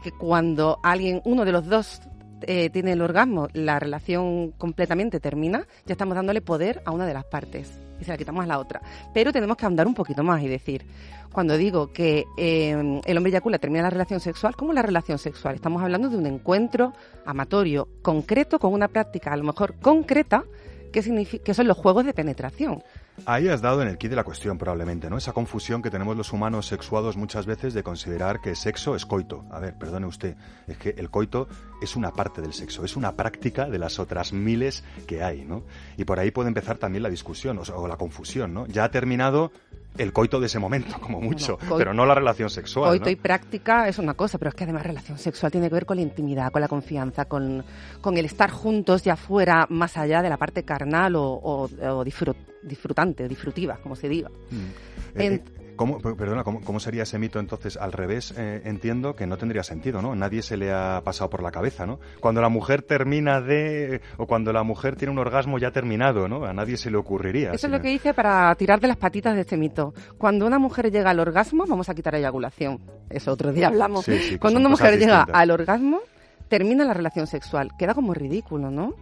[0.04, 2.02] que cuando alguien, uno de los dos
[2.44, 7.14] eh, tiene el orgasmo, la relación completamente termina, ya estamos dándole poder a una de
[7.14, 8.82] las partes y se la quitamos a la otra.
[9.14, 10.86] Pero tenemos que andar un poquito más y decir,
[11.32, 15.56] cuando digo que eh, el hombre eyacula termina la relación sexual, ¿cómo la relación sexual?
[15.56, 16.94] Estamos hablando de un encuentro
[17.26, 20.44] amatorio concreto con una práctica a lo mejor concreta
[20.92, 22.84] que, que son los juegos de penetración.
[23.26, 25.18] Ahí has dado en el kit de la cuestión, probablemente, ¿no?
[25.18, 29.46] Esa confusión que tenemos los humanos sexuados muchas veces de considerar que sexo es coito.
[29.52, 30.36] A ver, perdone usted,
[30.68, 31.48] es que el coito
[31.82, 35.64] es una parte del sexo, es una práctica de las otras miles que hay, ¿no?
[35.98, 38.66] Y por ahí puede empezar también la discusión o, o la confusión, ¿no?
[38.66, 39.52] Ya ha terminado
[39.98, 43.12] el coito de ese momento, como mucho, pero no la relación sexual, Coito ¿no?
[43.12, 45.98] y práctica es una cosa, pero es que además relación sexual tiene que ver con
[45.98, 47.64] la intimidad, con la confianza, con,
[48.00, 52.06] con el estar juntos ya fuera, más allá de la parte carnal o, o- o
[52.06, 54.30] disfrut- disfrutante, disfrutiva, como se diga.
[54.30, 55.20] Mm.
[55.20, 55.44] Eh, En- eh,
[55.82, 57.76] ¿cómo, per- perdona, ¿cómo, cómo sería ese mito entonces?
[57.76, 60.15] Al revés, eh, entiendo que no tendría sentido, ¿no?
[60.15, 62.00] Nadie se le ha pasado por la cabeza, ¿no?
[62.20, 64.02] Cuando la mujer termina de...
[64.17, 66.46] o cuando la mujer tiene un orgasmo ya terminado, ¿no?
[66.46, 67.52] A nadie se le ocurriría.
[67.52, 69.96] Eso es lo que hice para tirar de las patitas de este mito.
[70.20, 72.80] Cuando una mujer llega al orgasmo, vamos a quitar eyaculación.
[73.10, 74.06] Eso otro día hablamos.
[74.06, 76.00] Sí, sí, que Cuando una mujer llega al orgasmo,
[76.48, 77.72] termina la relación sexual.
[77.78, 78.94] Queda como ridículo, ¿no?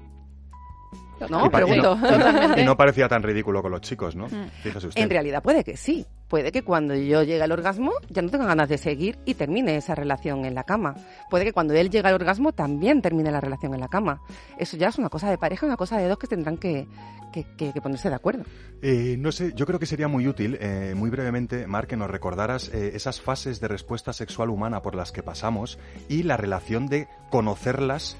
[1.30, 4.28] No, Y y no- y no parecía tan ridículo con los chicos, ¿no?
[4.28, 4.50] Mm.
[4.64, 5.02] Fíjese usted.
[5.02, 6.06] En realidad puede que sí.
[6.28, 9.76] Puede que cuando yo llegue al orgasmo ya no tenga ganas de seguir y termine
[9.76, 10.94] esa relación en la cama.
[11.32, 14.22] Puede que cuando él llegue al orgasmo también termine la relación en la cama.
[14.60, 16.88] Eso ya es una cosa de pareja, una cosa de dos que tendrán que,
[17.34, 18.44] que- que- que ponerse de acuerdo.
[18.84, 22.12] Eh, no sé, yo creo que sería muy útil, eh, muy brevemente, Mar, que nos
[22.12, 25.80] recordaras eh, esas fases de respuesta sexual humana por las que pasamos
[26.10, 28.18] y la relación de conocerlas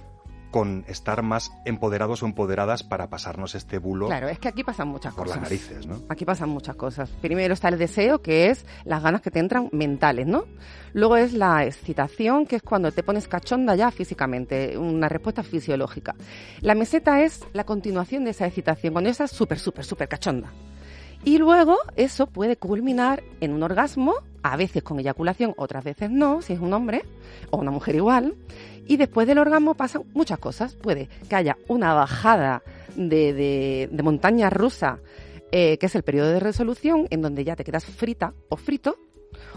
[0.52, 4.88] con estar más empoderados o empoderadas para pasarnos este bulo Claro, es que aquí pasan
[4.88, 5.52] muchas por las cosas.
[5.52, 6.02] narices, ¿no?
[6.10, 7.10] Aquí pasan muchas cosas.
[7.22, 10.46] Primero está el deseo, que es las ganas que te entran mentales, ¿no?
[10.94, 16.16] Luego es la excitación, que es cuando te pones cachonda ya físicamente, una respuesta fisiológica.
[16.62, 20.52] La meseta es la continuación de esa excitación, cuando ya estás súper, súper, súper cachonda.
[21.24, 26.42] Y luego eso puede culminar en un orgasmo, a veces con eyaculación, otras veces no,
[26.42, 27.04] si es un hombre
[27.52, 28.36] o una mujer igual.
[28.88, 30.76] Y después del orgasmo pasan muchas cosas.
[30.76, 32.64] Puede que haya una bajada
[32.96, 33.34] de,
[33.92, 35.00] de- montaña rusa,
[35.52, 38.98] eh, que es el periodo de resolución, en donde ya te quedas frita o frito.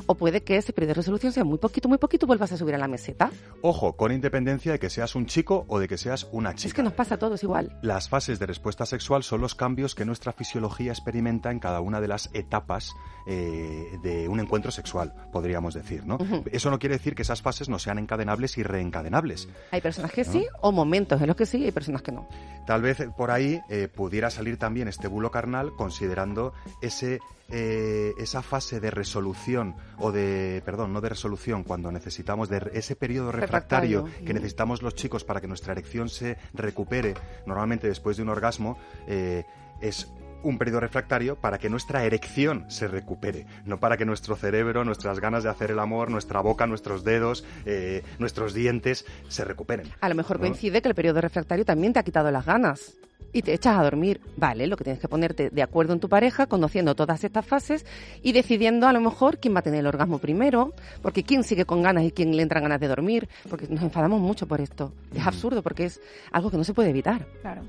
[0.07, 2.75] O puede que ese periodo de resolución sea muy poquito, muy poquito vuelvas a subir
[2.75, 3.31] a la meseta.
[3.63, 6.69] Ojo, con independencia de que seas un chico o de que seas una chica.
[6.69, 7.79] Es que nos pasa a todos igual.
[7.83, 12.01] Las fases de respuesta sexual son los cambios que nuestra fisiología experimenta en cada una
[12.01, 12.93] de las etapas
[13.27, 16.19] eh, de un encuentro sexual, podríamos decir, ¿no?
[16.51, 19.49] Eso no quiere decir que esas fases no sean encadenables y reencadenables.
[19.71, 20.33] Hay personas que ¿No?
[20.33, 22.27] sí, o momentos en los que sí, y hay personas que no.
[22.67, 27.21] Tal vez por ahí eh, pudiera salir también este bulo carnal considerando ese
[27.53, 32.97] eh, esa fase de resolución o de perdón no de resolución cuando necesitamos de ese
[32.97, 34.27] periodo refractario, Refractario.
[34.27, 37.15] que necesitamos los chicos para que nuestra erección se recupere
[37.47, 39.45] normalmente después de un orgasmo eh,
[39.83, 40.09] es
[40.43, 45.21] un periodo refractario para que nuestra erección se recupere, no para que nuestro cerebro, nuestras
[45.21, 49.89] ganas de hacer el amor, nuestra boca, nuestros dedos, eh, nuestros dientes se recuperen.
[50.01, 50.47] A lo mejor ¿no?
[50.47, 52.95] coincide que el periodo refractario también te ha quitado las ganas
[53.33, 54.21] y te echas a dormir.
[54.37, 57.87] Vale, lo que tienes que ponerte de acuerdo en tu pareja, conociendo todas estas fases
[58.23, 61.65] y decidiendo a lo mejor quién va a tener el orgasmo primero, porque quién sigue
[61.65, 64.93] con ganas y quién le entran ganas de dormir, porque nos enfadamos mucho por esto.
[65.15, 67.27] Es absurdo porque es algo que no se puede evitar.
[67.41, 67.63] Claro.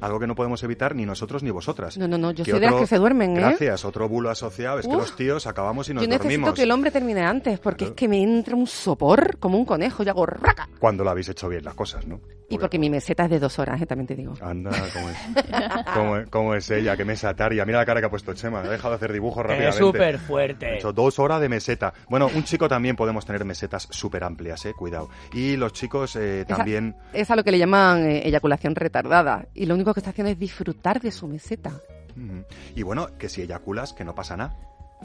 [0.00, 1.96] Algo que no podemos evitar ni nosotros ni vosotras.
[1.96, 3.40] No, no, no, yo soy de las que se duermen, ¿eh?
[3.40, 6.54] Gracias, otro bulo asociado es que los tíos acabamos y nos Yo necesito dormimos.
[6.54, 10.02] que el hombre termine antes, porque es que me entra un sopor como un conejo
[10.02, 10.68] y hago raca.
[10.78, 12.20] Cuando lo habéis hecho bien las cosas, ¿no?
[12.50, 13.86] Y porque mi meseta es de dos horas, ¿eh?
[13.86, 14.32] también te digo.
[14.40, 15.16] Anda, ¿cómo es?
[15.94, 16.96] ¿Cómo, es- cómo es ella?
[16.96, 17.64] Que mesataria.
[17.66, 18.60] Mira la cara que ha puesto Chema.
[18.60, 19.78] Ha dejado de hacer dibujos Es rápidamente.
[19.78, 20.76] súper fuerte.
[20.76, 21.92] Hecho dos horas de meseta.
[22.08, 24.72] Bueno, un chico también podemos tener mesetas súper amplias, ¿eh?
[24.72, 25.10] Cuidado.
[25.34, 26.96] Y los chicos eh, Esa- también...
[27.12, 29.46] Es a lo que le llaman eh, eyaculación retardada.
[29.54, 31.72] Y lo único que está haciendo es disfrutar de su meseta.
[32.74, 34.56] Y bueno, que si eyaculas, que no pasa nada.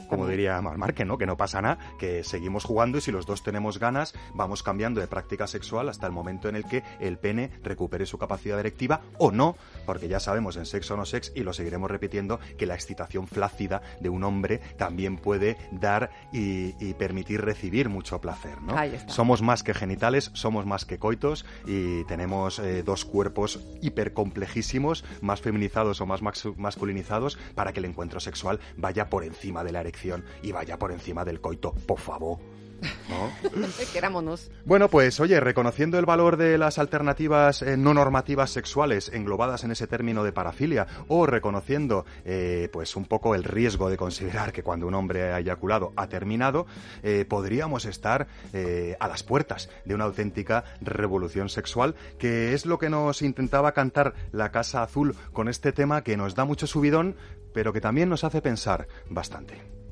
[0.08, 0.60] Como diría
[0.94, 4.14] que no, que no pasa nada, que seguimos jugando y si los dos tenemos ganas,
[4.34, 8.18] vamos cambiando de práctica sexual hasta el momento en el que el pene recupere su
[8.18, 12.40] capacidad erectiva o no, porque ya sabemos en Sexo No Sex, y lo seguiremos repitiendo,
[12.58, 18.20] que la excitación flácida de un hombre también puede dar y, y permitir recibir mucho
[18.20, 18.74] placer, ¿no?
[19.06, 25.40] Somos más que genitales, somos más que coitos y tenemos eh, dos cuerpos hipercomplejísimos, más
[25.40, 26.20] feminizados o más
[26.56, 30.90] masculinizados, para que el encuentro sexual vaya por encima de la erección y vaya por
[30.90, 32.53] encima del coito, por favor.
[33.08, 33.30] ¿No?
[33.92, 34.50] Querámonos.
[34.64, 39.70] Bueno, pues oye, reconociendo el valor de las alternativas eh, no normativas sexuales englobadas en
[39.70, 44.62] ese término de parafilia, o reconociendo eh, pues un poco el riesgo de considerar que
[44.62, 46.66] cuando un hombre ha eyaculado ha terminado,
[47.02, 48.26] eh, podríamos estar
[48.98, 54.14] a las puertas de una auténtica revolución sexual, que es lo que nos intentaba cantar
[54.32, 57.16] la Casa Azul con este tema que nos da mucho subidón,
[57.52, 59.83] pero que también nos hace pensar bastante.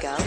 [0.00, 0.21] Go.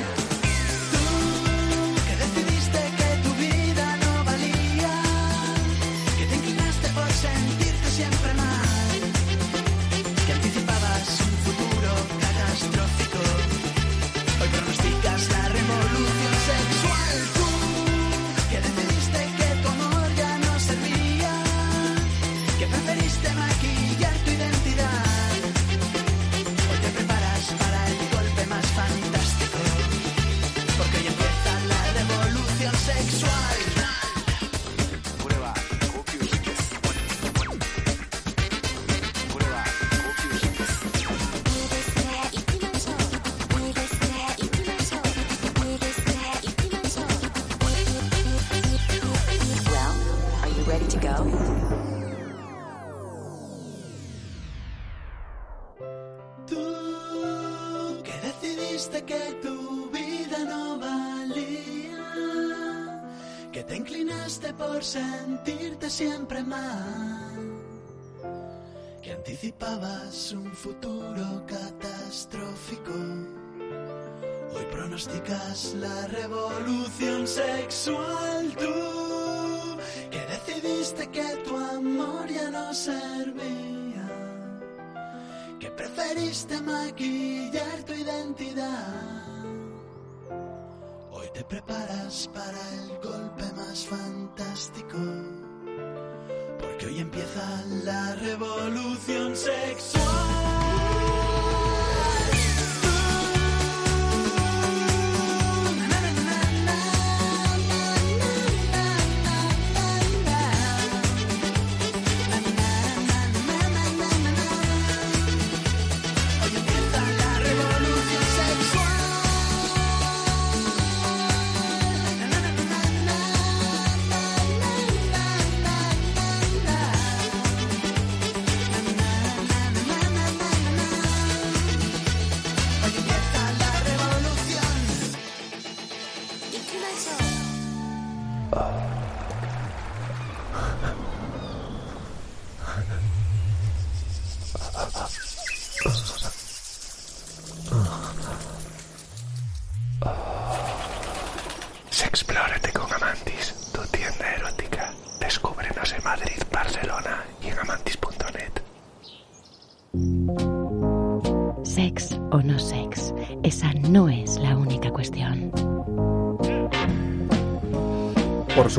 [65.95, 67.61] Siempre mal,
[69.01, 72.91] que anticipabas un futuro catastrófico.
[74.53, 79.77] Hoy pronosticas la revolución sexual tú,
[80.11, 84.07] que decidiste que tu amor ya no servía,
[85.61, 89.45] que preferiste maquillar tu identidad.
[91.13, 95.44] Hoy te preparas para el golpe más fantástico.
[96.77, 100.74] Porque hoy empieza la revolución sexual.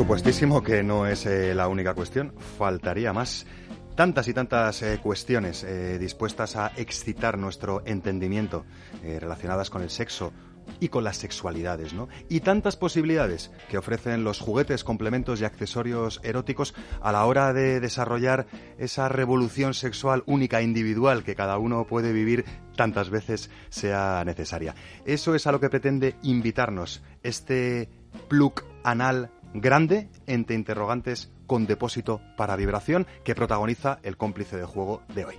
[0.07, 3.45] Supuestísimo que no es eh, la única cuestión, faltaría más.
[3.93, 8.63] Tantas y tantas eh, cuestiones eh, dispuestas a excitar nuestro entendimiento
[9.03, 10.31] relacionadas con el sexo
[10.79, 12.07] y con las sexualidades, ¿no?
[12.29, 17.81] Y tantas posibilidades que ofrecen los juguetes, complementos y accesorios eróticos a la hora de
[17.81, 22.45] desarrollar esa revolución sexual única, individual, que cada uno puede vivir
[22.77, 24.73] tantas veces sea necesaria.
[25.05, 27.89] Eso es a lo que pretende invitarnos este
[28.29, 35.01] plug anal grande entre interrogantes con depósito para vibración que protagoniza el cómplice de juego
[35.13, 35.35] de hoy.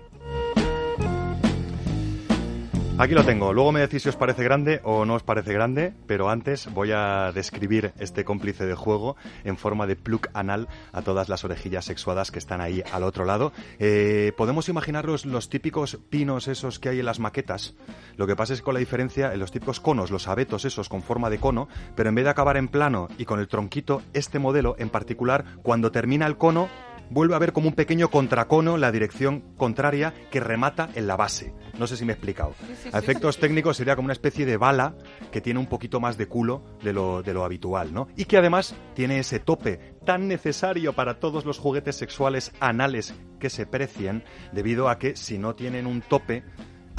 [3.01, 3.53] Aquí lo tengo.
[3.53, 6.91] Luego me decís si os parece grande o no os parece grande, pero antes voy
[6.91, 11.85] a describir este cómplice de juego en forma de plug anal a todas las orejillas
[11.85, 13.53] sexuadas que están ahí al otro lado.
[13.79, 17.77] Eh, Podemos imaginaros los típicos pinos esos que hay en las maquetas.
[18.17, 20.89] Lo que pasa es que con la diferencia en los típicos conos, los abetos esos
[20.89, 24.03] con forma de cono, pero en vez de acabar en plano y con el tronquito,
[24.13, 26.69] este modelo en particular, cuando termina el cono,
[27.11, 31.17] vuelve a haber como un pequeño contracono en la dirección contraria que remata en la
[31.17, 31.55] base.
[31.79, 32.55] No sé si me he explicado.
[32.93, 34.97] A efectos técnicos sería como una especie de bala
[35.31, 38.09] que tiene un poquito más de culo de lo, de lo habitual, ¿no?
[38.17, 43.51] Y que además tiene ese tope tan necesario para todos los juguetes sexuales anales que
[43.51, 46.43] se precien, debido a que si no tienen un tope,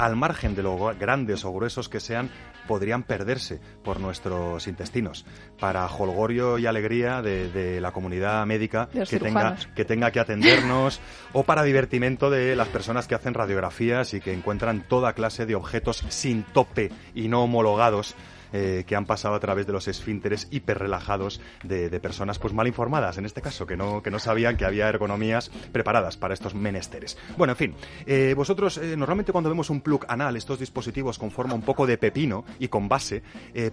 [0.00, 2.30] al margen de lo grandes o gruesos que sean,
[2.66, 5.26] podrían perderse por nuestros intestinos.
[5.58, 11.00] Para holgorio y alegría de, de la comunidad médica que tenga, que tenga que atendernos
[11.34, 15.54] o para divertimento de las personas que hacen radiografías y que encuentran toda clase de
[15.54, 18.14] objetos sin tope y no homologados
[18.52, 23.18] eh, que han pasado a través de los esfínteres hiperrelajados de, personas pues mal informadas,
[23.18, 27.18] en este caso, que no, que no sabían que había ergonomías preparadas para estos menesteres.
[27.36, 27.74] Bueno, en fin,
[28.06, 31.86] eh, vosotros eh, normalmente cuando vemos un plug anal, estos dispositivos con forma un poco
[31.86, 33.22] de pepino y con base,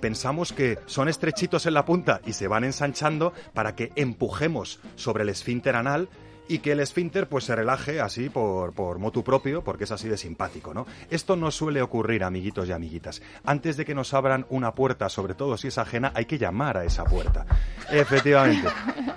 [0.02, 5.24] pensamos que son estrechitos en la punta y se van ensanchando para que empujemos sobre
[5.24, 6.10] el esfínter anal
[6.48, 10.08] y que el esfínter pues se relaje así por, por motu propio, porque es así
[10.08, 10.86] de simpático, ¿no?
[11.10, 13.22] Esto no suele ocurrir, amiguitos y amiguitas.
[13.44, 16.78] Antes de que nos abran una puerta, sobre todo si es ajena, hay que llamar
[16.78, 17.46] a esa puerta.
[17.92, 18.68] Efectivamente.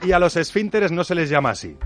[0.02, 1.76] Y a los esfínteres no se les llama así.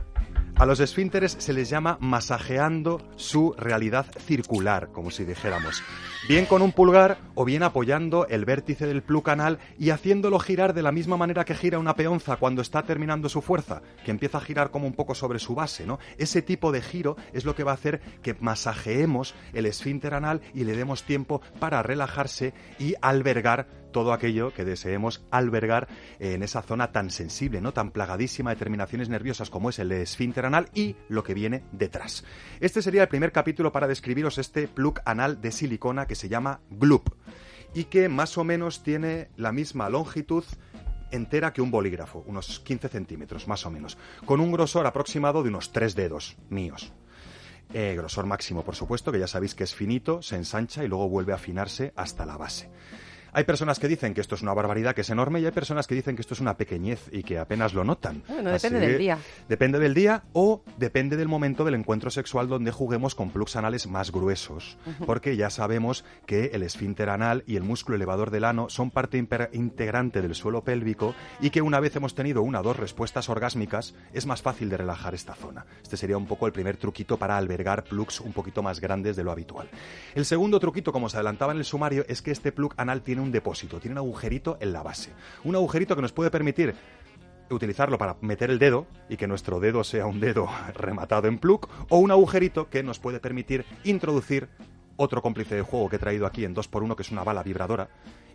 [0.57, 5.83] A los esfínteres se les llama masajeando su realidad circular, como si dijéramos.
[6.29, 10.73] Bien con un pulgar o bien apoyando el vértice del plug anal y haciéndolo girar
[10.73, 14.39] de la misma manera que gira una peonza cuando está terminando su fuerza, que empieza
[14.39, 15.99] a girar como un poco sobre su base, ¿no?
[16.19, 20.41] Ese tipo de giro es lo que va a hacer que masajeemos el esfínter anal
[20.55, 25.87] y le demos tiempo para relajarse y albergar todo aquello que deseemos albergar
[26.19, 30.47] en esa zona tan sensible, no tan plagadísima de terminaciones nerviosas como es el esfínter
[30.47, 32.25] anal y lo que viene detrás.
[32.59, 36.61] Este sería el primer capítulo para describiros este plug anal de silicona que se llama
[36.71, 37.09] Gloop
[37.73, 40.45] y que más o menos tiene la misma longitud
[41.13, 45.51] entera que un bolígrafo, unos 15 centímetros más o menos, con un grosor aproximado de
[45.51, 46.93] unos 3 dedos míos.
[47.73, 51.09] Eh, grosor máximo, por supuesto, que ya sabéis que es finito, se ensancha y luego
[51.09, 52.71] vuelve a afinarse hasta la base.
[53.37, 55.89] Hay personas que dicen que esto es una barbaridad, que es enorme, y hay personas
[55.89, 58.23] que dicen que esto es una pequeñez y que apenas lo notan.
[58.29, 59.19] Bueno, Así depende del día.
[59.49, 63.89] Depende del día o depende del momento del encuentro sexual donde juguemos con plugs anales
[63.89, 64.79] más gruesos.
[65.05, 69.19] Porque ya sabemos que el esfínter anal y el músculo elevador del ano son parte
[69.53, 73.97] integrante del suelo pélvico y que una vez hemos tenido una o dos respuestas orgásmicas
[74.13, 75.67] es más fácil de relajar esta zona.
[75.83, 79.25] Este sería un poco el primer truquito para albergar plugs un poquito más grandes de
[79.25, 79.69] lo habitual.
[80.15, 83.24] El segundo truquito, como se adelantaba en el sumario, es que este plug anal tiene
[83.25, 85.11] un depósito, tiene un agujerito en la base.
[85.43, 86.75] Un agujerito que nos puede permitir
[87.51, 91.69] utilizarlo para meter el dedo y que nuestro dedo sea un dedo rematado en plug
[91.89, 94.49] o un agujerito que nos puede permitir introducir
[94.97, 97.89] otro cómplice de juego que he traído aquí en 2x1 que es una bala vibradora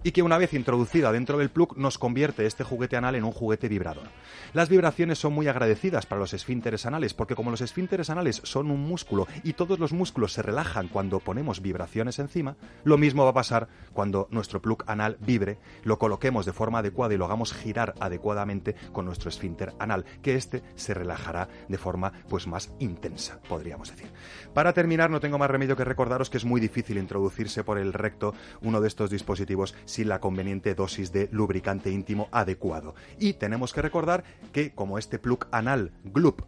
[0.04, 3.32] y que una vez introducida dentro del plug nos convierte este juguete anal en un
[3.32, 4.08] juguete vibrador.
[4.54, 8.72] Las vibraciones son muy agradecidas para los esfínteres anales porque como los esfínteres anales son
[8.72, 13.32] un músculo y todos los músculos se relajan cuando ponemos vibraciones encima, lo mismo va
[13.32, 17.54] a pasar cuando nuestro plug anal vibre, lo coloquemos de forma adecuada y lo hagamos
[17.54, 23.39] girar adecuadamente con nuestro esfínter anal, que este se relajará de forma pues más intensa,
[23.47, 24.12] podríamos decir.
[24.54, 27.93] Para terminar, no tengo más remedio que recordaros que es muy difícil introducirse por el
[27.93, 32.96] recto uno de estos dispositivos sin la conveniente dosis de lubricante íntimo adecuado.
[33.20, 34.24] Y tenemos que recordar
[34.54, 36.42] que como este plug anal Gloop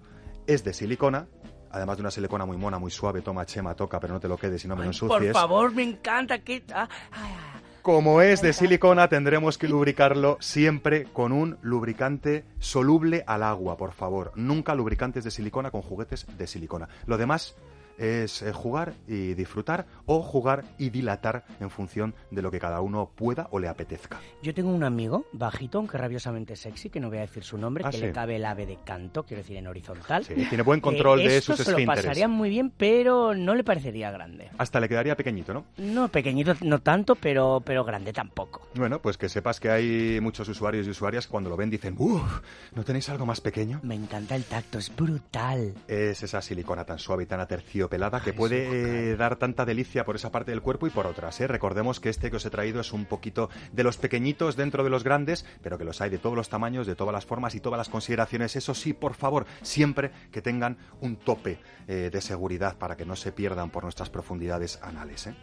[0.48, 1.28] es de silicona,
[1.72, 4.38] además de una silicona muy mona, muy suave, toma chema, toca, pero no te lo
[4.38, 5.32] quedes y no me lo ensucies.
[5.32, 6.64] Por favor, me encanta que...
[6.74, 7.62] ah, ay, ay.
[7.82, 13.92] Como es de silicona, tendremos que lubricarlo siempre con un lubricante soluble al agua, por
[13.92, 14.32] favor.
[14.36, 16.89] Nunca lubricantes de silicona con juguetes de silicona.
[17.08, 17.56] Lo demás
[17.98, 22.82] es eh, jugar y disfrutar o jugar y dilatar en función de lo que cada
[22.82, 24.20] uno pueda o le apetezca.
[24.42, 27.84] Yo tengo un amigo bajito, aunque rabiosamente sexy, que no voy a decir su nombre,
[27.86, 28.04] Ah, que sí.
[28.04, 30.26] le cabe el ave de canto, quiero decir en horizontal.
[30.26, 33.64] Sí, tiene buen control Que de sus se lo pasaría muy bien, pero no le
[33.64, 34.50] parecería grande.
[34.58, 35.66] Hasta le quedaría pequeñito, ¿no?
[35.78, 38.68] No, pequeñito no tanto, pero, pero grande tampoco.
[38.76, 41.96] Bueno, pues que sepas que hay muchos usuarios y usuarias que cuando lo ven dicen,
[41.98, 42.42] uff,
[42.74, 43.80] ¿no tenéis algo más pequeño?
[43.84, 45.74] Me encanta el tacto, es brutal.
[45.88, 47.91] Es esa silicona tan suave y tan aterciopelada
[48.24, 51.39] que puede eh, dar tanta delicia por esa parte del cuerpo y por otras.
[51.42, 51.48] ¿eh?
[51.48, 54.89] Recordemos que este que os he traído es un poquito de los pequeñitos dentro de
[54.89, 57.60] los grandes, pero que los hay de todos los tamaños, de todas las formas y
[57.60, 58.56] todas las consideraciones.
[58.56, 63.16] Eso sí, por favor, siempre que tengan un tope eh, de seguridad para que no
[63.16, 65.28] se pierdan por nuestras profundidades anales.
[65.28, 65.36] ¿eh?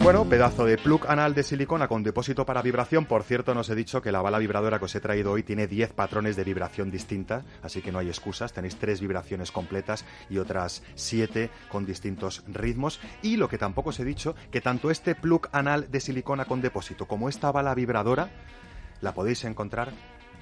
[0.00, 3.04] Bueno, pedazo de plug anal de silicona con depósito para vibración.
[3.04, 5.66] Por cierto, nos he dicho que la bala vibradora que os he traído hoy tiene
[5.66, 8.52] 10 patrones de vibración distintas, así que no hay excusas.
[8.52, 13.00] Tenéis tres vibraciones completas y otras 7 con distintos ritmos.
[13.22, 16.62] Y lo que tampoco os he dicho, que tanto este plug anal de silicona con
[16.62, 18.30] depósito como esta bala vibradora
[19.00, 19.92] la podéis encontrar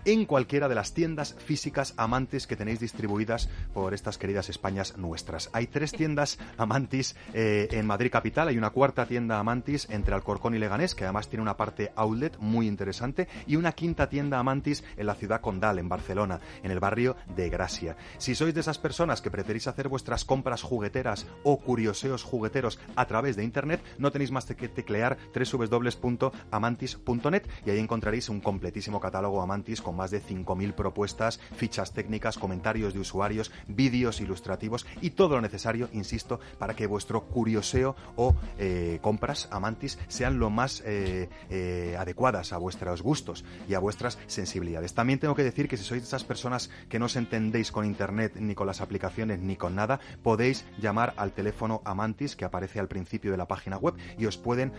[0.07, 5.51] en cualquiera de las tiendas físicas Amantis que tenéis distribuidas por estas queridas Españas nuestras.
[5.53, 10.55] Hay tres tiendas Amantis eh, en Madrid capital, hay una cuarta tienda Amantis entre Alcorcón
[10.55, 14.85] y Leganés, que además tiene una parte outlet muy interesante, y una quinta tienda Amantis
[14.97, 17.97] en la ciudad condal, en Barcelona, en el barrio de Gracia.
[18.19, 23.07] Si sois de esas personas que preferís hacer vuestras compras jugueteras o curioseos jugueteros a
[23.07, 29.43] través de internet, no tenéis más que teclear www.amantis.net y ahí encontraréis un completísimo catálogo
[29.43, 35.37] Amantis con más de 5.000 propuestas, fichas técnicas, comentarios de usuarios, vídeos ilustrativos y todo
[35.37, 41.29] lo necesario, insisto, para que vuestro curioseo o eh, compras Amantis sean lo más eh,
[41.51, 44.95] eh, adecuadas a vuestros gustos y a vuestras sensibilidades.
[44.95, 48.37] También tengo que decir que si sois esas personas que no os entendéis con Internet
[48.37, 52.89] ni con las aplicaciones ni con nada, podéis llamar al teléfono Amantis que aparece al
[52.89, 54.73] principio de la página web y os pueden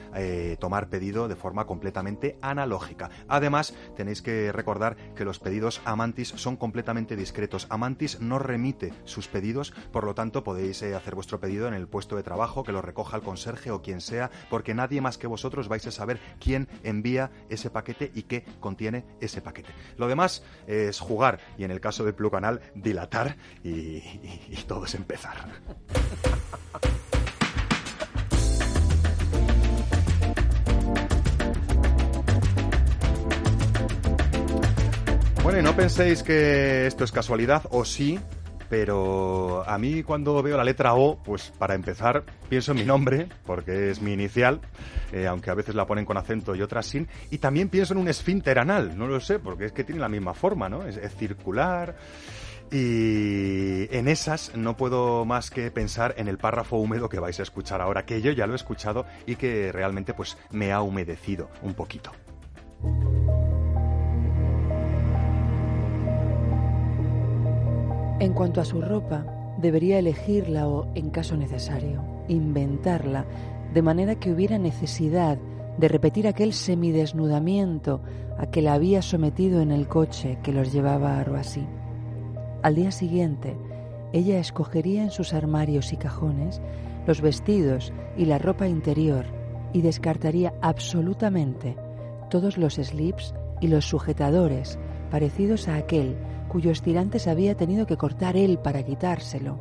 [0.60, 3.10] tomar pedido de forma completamente analógica.
[3.28, 7.68] Además, tenéis que recordar que los pedidos Amantis son completamente discretos.
[7.70, 11.88] Amantis no remite sus pedidos, por lo tanto podéis eh, hacer vuestro pedido en el
[11.88, 15.28] puesto de trabajo, que lo recoja el conserje o quien sea, porque nadie más que
[15.28, 19.74] vosotros vais a saber quién envía ese paquete y qué contiene ese paquete.
[19.98, 23.98] Lo demás es jugar y en el caso de Plug Anal, dilatar y-
[24.50, 25.48] y todo es empezar.
[35.48, 38.20] Bueno, no penséis que esto es casualidad, o sí,
[38.68, 43.30] pero a mí cuando veo la letra O, pues para empezar pienso en mi nombre,
[43.46, 44.60] porque es mi inicial,
[45.14, 48.02] eh, aunque a veces la ponen con acento y otras sin, y también pienso en
[48.02, 50.86] un esfínter anal, no lo sé, porque es que tiene la misma forma, ¿no?
[50.86, 51.96] Es, es circular.
[52.70, 57.44] Y en esas no puedo más que pensar en el párrafo húmedo que vais a
[57.44, 61.50] escuchar ahora, que yo ya lo he escuchado y que realmente pues me ha humedecido
[61.62, 62.12] un poquito.
[68.20, 69.26] En cuanto a su ropa,
[69.60, 73.26] debería elegirla o, en caso necesario, inventarla
[73.74, 75.38] de manera que hubiera necesidad
[75.78, 78.02] de repetir aquel semidesnudamiento
[78.40, 81.68] a que la había sometido en el coche que los llevaba a Roissy.
[82.64, 83.56] Al día siguiente,
[84.14, 86.60] ella escogería en sus armarios y cajones
[87.06, 89.26] los vestidos y la ropa interior
[89.74, 91.78] y descartaría absolutamente
[92.32, 94.80] todos los slips y los sujetadores
[95.12, 96.18] parecidos a aquel
[96.48, 99.60] cuyos tirantes había tenido que cortar él para quitárselo.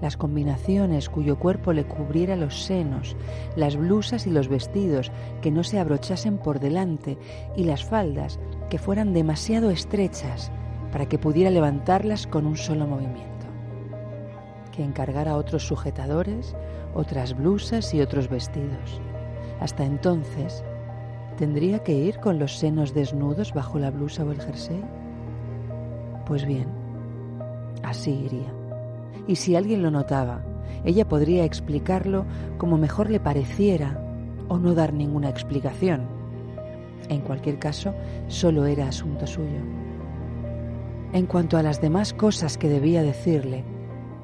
[0.00, 3.16] Las combinaciones cuyo cuerpo le cubriera los senos,
[3.56, 5.10] las blusas y los vestidos
[5.42, 7.18] que no se abrochasen por delante
[7.56, 8.38] y las faldas
[8.70, 10.52] que fueran demasiado estrechas
[10.92, 13.46] para que pudiera levantarlas con un solo movimiento.
[14.72, 16.54] Que encargara otros sujetadores,
[16.94, 19.00] otras blusas y otros vestidos.
[19.60, 20.62] Hasta entonces,
[21.36, 24.80] ¿tendría que ir con los senos desnudos bajo la blusa o el jersey?
[26.28, 26.68] Pues bien,
[27.82, 28.52] así iría.
[29.26, 30.42] Y si alguien lo notaba,
[30.84, 32.26] ella podría explicarlo
[32.58, 33.98] como mejor le pareciera
[34.48, 36.02] o no dar ninguna explicación.
[37.08, 37.94] En cualquier caso,
[38.26, 39.60] solo era asunto suyo.
[41.14, 43.64] En cuanto a las demás cosas que debía decirle,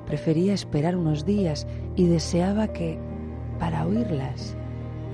[0.07, 2.99] prefería esperar unos días y deseaba que,
[3.59, 4.55] para oírlas,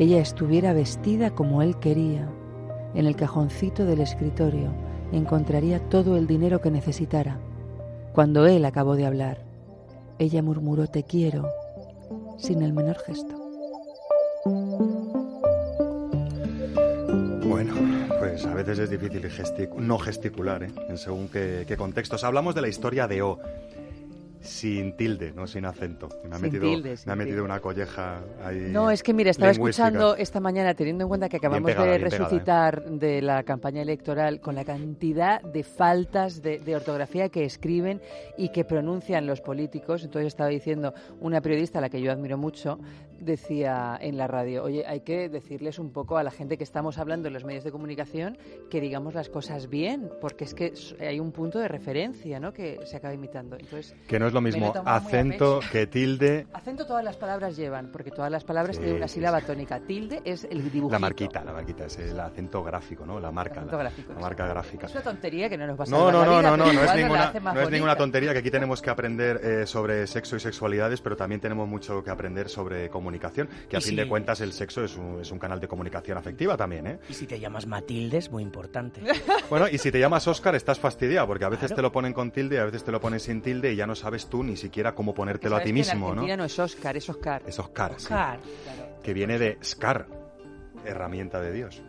[0.00, 2.28] ella estuviera vestida como él quería.
[2.94, 4.72] En el cajoncito del escritorio
[5.12, 7.38] encontraría todo el dinero que necesitara.
[8.12, 9.38] Cuando él acabó de hablar,
[10.18, 11.48] ella murmuró te quiero
[12.38, 13.36] sin el menor gesto.
[17.46, 17.74] Bueno,
[18.18, 19.28] pues a veces es difícil
[19.78, 20.72] no gesticular, ¿eh?
[20.88, 22.24] en según qué, qué contextos.
[22.24, 23.38] Hablamos de la historia de O,
[24.40, 26.08] sin tilde, no sin acento.
[26.24, 28.68] Me ha Sin metido, tilde, me ha metido una colleja ahí.
[28.70, 31.98] No, es que mira, estaba escuchando esta mañana, teniendo en cuenta que acabamos pegada, de
[31.98, 32.18] pegada, ¿eh?
[32.18, 38.00] resucitar de la campaña electoral con la cantidad de faltas de, de ortografía que escriben
[38.38, 40.04] y que pronuncian los políticos.
[40.04, 42.78] Entonces estaba diciendo una periodista a la que yo admiro mucho,
[43.20, 46.98] decía en la radio, oye, hay que decirles un poco a la gente que estamos
[46.98, 48.38] hablando en los medios de comunicación
[48.70, 52.52] que digamos las cosas bien, porque es que hay un punto de referencia, ¿no?
[52.52, 53.56] Que se acaba imitando.
[53.56, 56.46] Entonces, Que no es lo mismo acento que tilde.
[56.52, 59.80] Acento todas las palabras llevan, porque todas las palabras Sí, tienen una sí, sílaba tónica.
[59.80, 60.92] Tilde es el dibujito.
[60.92, 63.18] La marquita, la marquita, es el acento gráfico, ¿no?
[63.18, 64.86] La marca, la, gráfico, la marca gráfica.
[64.86, 66.94] Es una tontería que no nos va a No, no, no, no, no, no es
[66.94, 71.00] ninguna, no es ninguna tontería que aquí tenemos que aprender eh, sobre sexo y sexualidades,
[71.00, 73.09] pero también tenemos mucho que aprender sobre comunicación,
[73.68, 75.66] que a Y fin si- de cuentas el sexo es un, es un canal de
[75.68, 76.98] comunicación afectiva también, ¿eh?
[77.08, 79.00] Y si te llamas Matilde es muy importante.
[79.50, 81.76] Bueno, y si te llamas Oscar estás fastidiado, porque a veces Claro.
[81.76, 83.94] te lo ponen con tilde, a veces te lo ponen sin tilde y ya no
[83.96, 86.36] sabes tú ni siquiera cómo ponértelo a ti que en mismo, ¿no?
[86.36, 87.42] No es Oscar, es Oscar.
[87.46, 88.38] Es Oscar, sí, Oscar.
[89.02, 90.06] que viene de Scar,
[90.84, 91.82] herramienta de Dios.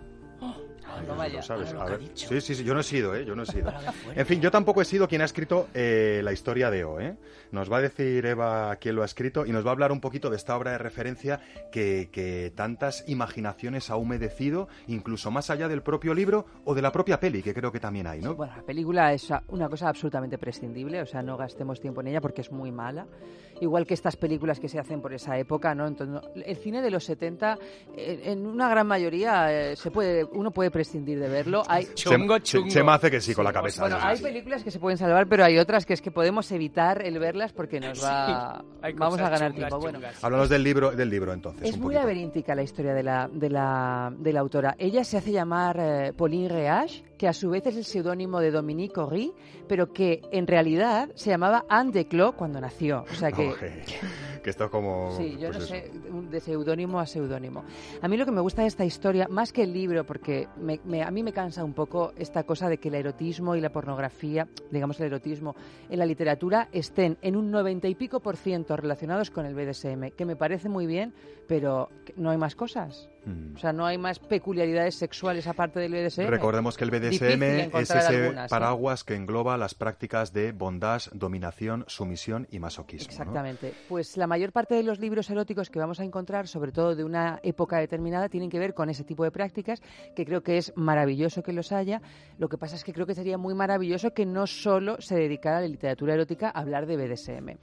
[1.07, 1.37] No vaya.
[1.37, 2.07] Lo sabes, lo a que ha ver.
[2.07, 2.27] dicho.
[2.29, 3.25] Sí, sí, sí, yo no he sido, ¿eh?
[3.25, 3.71] Yo no he sido.
[4.15, 7.15] En fin, yo tampoco he sido quien ha escrito eh, la historia de O, ¿eh?
[7.51, 9.99] Nos va a decir Eva quién lo ha escrito y nos va a hablar un
[10.01, 11.39] poquito de esta obra de referencia
[11.71, 16.91] que, que tantas imaginaciones ha humedecido, incluso más allá del propio libro o de la
[16.91, 18.35] propia peli, que creo que también hay, ¿no?
[18.35, 22.21] Bueno, la película es una cosa absolutamente prescindible, o sea, no gastemos tiempo en ella
[22.21, 23.05] porque es muy mala.
[23.61, 25.87] Igual que estas películas que se hacen por esa época, ¿no?
[25.87, 27.59] Entonces, el cine de los 70,
[27.95, 31.63] eh, en una gran mayoría, eh, se puede, uno puede prescindir de verlo.
[31.67, 32.69] Hay, Chungo, chungo.
[32.69, 33.83] Chema hace que sí con la cabeza.
[33.83, 37.05] Bueno, hay películas que se pueden salvar, pero hay otras que es que podemos evitar
[37.05, 38.63] el verlas porque nos va,
[38.95, 39.79] vamos a ganar chungas, tiempo.
[39.79, 39.99] Bueno.
[40.21, 42.01] Háblanos del libro, del libro entonces, es un muy poquito.
[42.01, 44.75] laberíntica la historia de la, de la, de la autora.
[44.79, 48.49] Ella se hace llamar eh, Pauline Reage, que a su vez es el seudónimo de
[48.49, 49.31] Dominique Horry,
[49.67, 53.05] pero que en realidad se llamaba Anne Declos cuando nació.
[53.11, 53.53] O sea que...
[54.41, 55.15] Que esto es como...
[55.17, 55.67] Sí, yo pues no eso.
[55.67, 55.91] sé,
[56.31, 57.63] de seudónimo a seudónimo.
[58.01, 60.79] A mí lo que me gusta de esta historia, más que el libro, porque me-
[60.83, 63.69] me- a mí me cansa un poco esta cosa de que el erotismo y la
[63.71, 65.55] pornografía, digamos el erotismo,
[65.91, 70.09] en la literatura estén en un noventa y pico por ciento relacionados con el BDSM,
[70.17, 71.13] que me parece muy bien,
[71.47, 73.09] pero no hay más cosas.
[73.25, 73.55] Mm.
[73.55, 76.27] O sea, no hay más peculiaridades sexuales aparte del BDSM.
[76.27, 77.43] Recordemos que el BDSM
[77.77, 83.07] es ese algunas, paraguas que engloba las prácticas de bondad, dominación, sumisión y masoquismo.
[83.07, 83.11] ¿no?
[83.11, 83.73] Exactamente.
[83.87, 87.03] Pues la mayor parte de los libros eróticos que vamos a encontrar, sobre todo de
[87.03, 89.81] una época determinada, tienen que ver con ese tipo de prácticas,
[90.15, 92.01] que creo que es maravilloso que los haya.
[92.37, 95.57] Lo que pasa es que creo que sería muy maravilloso que no solo se dedicara
[95.57, 97.57] a la literatura erótica a hablar de BDSM.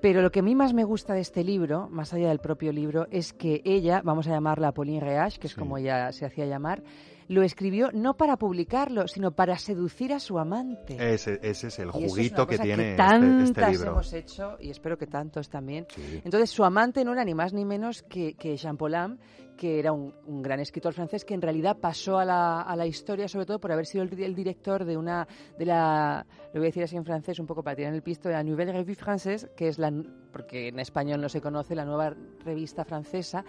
[0.00, 2.72] Pero lo que a mí más me gusta de este libro, más allá del propio
[2.72, 6.46] libro, es que ella, vamos a llamarla Pauline Reage, que es como ella se hacía
[6.46, 6.82] llamar,
[7.28, 10.96] lo escribió no para publicarlo, sino para seducir a su amante.
[11.14, 13.90] Ese, ese es el es juguito una que tiene este- tantas este, libro.
[13.92, 15.86] hemos hecho y espero que tantos también.
[16.24, 19.18] Entonces su amante no era ni más ni menos que, que Jean Paulin,
[19.56, 22.86] que era un, un gran escritor francés que en realidad pasó a la, a la
[22.86, 26.66] historia sobre todo por haber sido el, el director de una de la lo voy
[26.66, 28.96] a decir así en francés un poco para tirar el pisto de la Nouvelle Revue
[28.96, 29.92] Française, que es la
[30.32, 32.14] porque en español no se conoce la nueva
[32.44, 33.44] revista francesa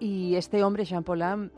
[0.00, 1.52] y este hombre Jean Paulin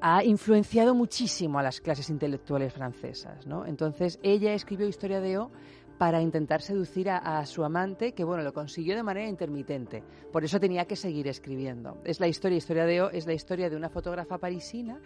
[0.00, 3.66] ha influenciado muchísimo a las clases intelectuales francesas, ¿no?
[3.66, 5.50] Entonces ella escribió Historia de O
[5.98, 10.02] para intentar seducir a, su amante, que bueno, lo consiguió de manera intermitente.
[10.30, 11.98] Por eso tenía que seguir escribiendo.
[12.04, 15.00] Es la historia, Historia de O, es la historia de una fotógrafa parisina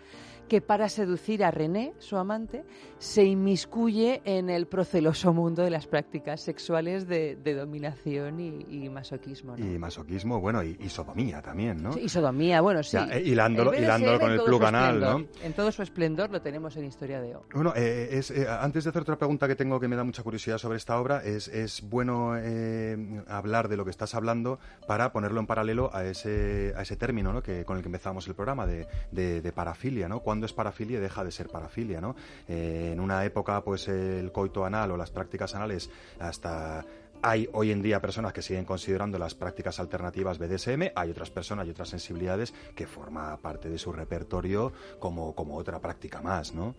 [0.51, 2.65] que para seducir a René, su amante,
[2.99, 8.89] se inmiscuye en el proceloso mundo de las prácticas sexuales de, de dominación y, y
[8.89, 9.57] masoquismo.
[9.57, 9.65] ¿no?
[9.65, 11.93] Y masoquismo, bueno, y, y sodomía también, ¿no?
[11.93, 12.97] Sí, y sodomía, bueno, sí.
[12.97, 15.01] Ya, eh, hilándolo- El hilándolo BDSM con el pluganal.
[15.01, 15.25] ¿no?
[15.45, 17.45] En todo su esplendor lo tenemos en Historia de O.
[17.55, 20.25] Bueno, eh, es, eh, antes de hacer otra pregunta que tengo que me da mucha
[20.25, 25.13] curiosidad sobre esta obra, es, es bueno eh, hablar de lo que estás hablando para
[25.13, 27.41] ponerlo en paralelo a ese, a ese término ¿no?
[27.41, 30.21] que, con el que empezamos el programa, de, de- de parafilia, ¿no?
[30.41, 32.17] ¿Cuándo es parafilia y deja de ser parafilia, ¿no?
[32.49, 36.83] Eh, en una época, pues el coito anal o las prácticas anales hasta...
[37.21, 41.67] Hay hoy en día personas que siguen considerando las prácticas alternativas BDSM, hay otras personas
[41.67, 46.75] y otras sensibilidades que forma parte de su repertorio como, como otra práctica más, ¿no?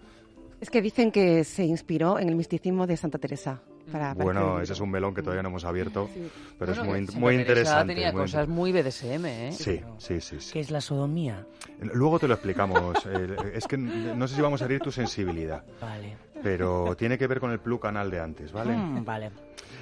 [0.60, 3.62] Es que dicen que se inspiró en el misticismo de Santa Teresa.
[3.92, 6.10] Para, Bueno, ese es un melón que todavía no hemos abierto,
[6.58, 7.94] pero Bueno, es muy, muy Teresa interesante.
[7.94, 9.52] tenía muy cosas muy BDSM, ¿eh?
[9.52, 10.54] Sí, sí, sí, sí.
[10.54, 11.46] ¿Qué es la sodomía?
[11.80, 12.98] Luego te lo explicamos.
[13.06, 16.16] eh, es que no sé si vamos a herir tu sensibilidad, Vale.
[16.44, 18.74] Pero tiene que ver con el plug canal de antes, ¿vale?
[18.76, 19.32] Mm, vale.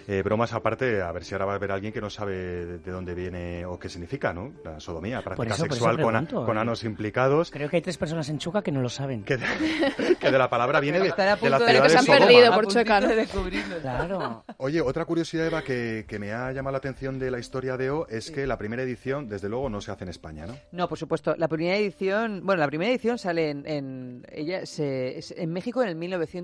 [0.08, 2.78] Eh, bromas aparte, a ver si ahora va a haber alguien que no sabe de,
[2.80, 4.52] de dónde viene o qué significa, ¿no?
[4.64, 6.62] La sodomía, práctica eso- sexual con, a- pregunto, con eh.
[6.62, 9.24] anos implicados, Creo que hay tres personas en Chuca que no lo saben.
[9.24, 9.46] que de,
[10.20, 12.26] que de la palabra viene de, a de la ciudad de- de se han Sodoma.
[12.26, 13.08] perdido por Chueca, ¿no?
[13.08, 13.78] de descubrirlo.
[13.82, 14.44] Claro.
[14.58, 17.92] Oye, otra curiosidad, Eva, que, que me ha llamado la atención de la historia de
[17.92, 20.56] O es que la primera edición, desde luego, no se hace en España, ¿no?
[20.72, 21.36] No, por supuesto.
[21.38, 25.90] La primera edición, bueno, la primera edición sale en, en- ella se, en México en
[25.90, 25.96] el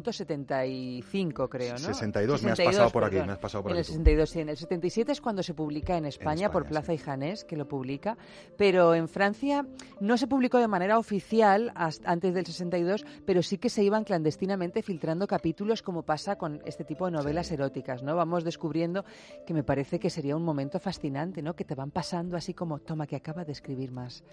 [0.06, 1.80] 1975, creo, ¿no?
[1.80, 3.94] 62, me has pasado por aquí, me has pasado por en aquí el tú.
[3.94, 4.40] 62, sí.
[4.42, 7.56] En el 77 es cuando se publica en España, por España, Plaza y Janés, que
[7.56, 8.18] lo publica,
[8.58, 9.66] pero en Francia
[10.00, 14.04] no se publicó de manera oficial hasta antes del 62, pero sí que se iban
[14.04, 18.16] clandestinamente filtrando capítulos como pasa con este tipo de novelas eróticas, ¿no?
[18.16, 19.06] Vamos descubriendo
[19.46, 21.56] que me parece que sería un momento fascinante, ¿no?
[21.56, 24.24] Que te van pasando así como, toma, que acaba de escribir más.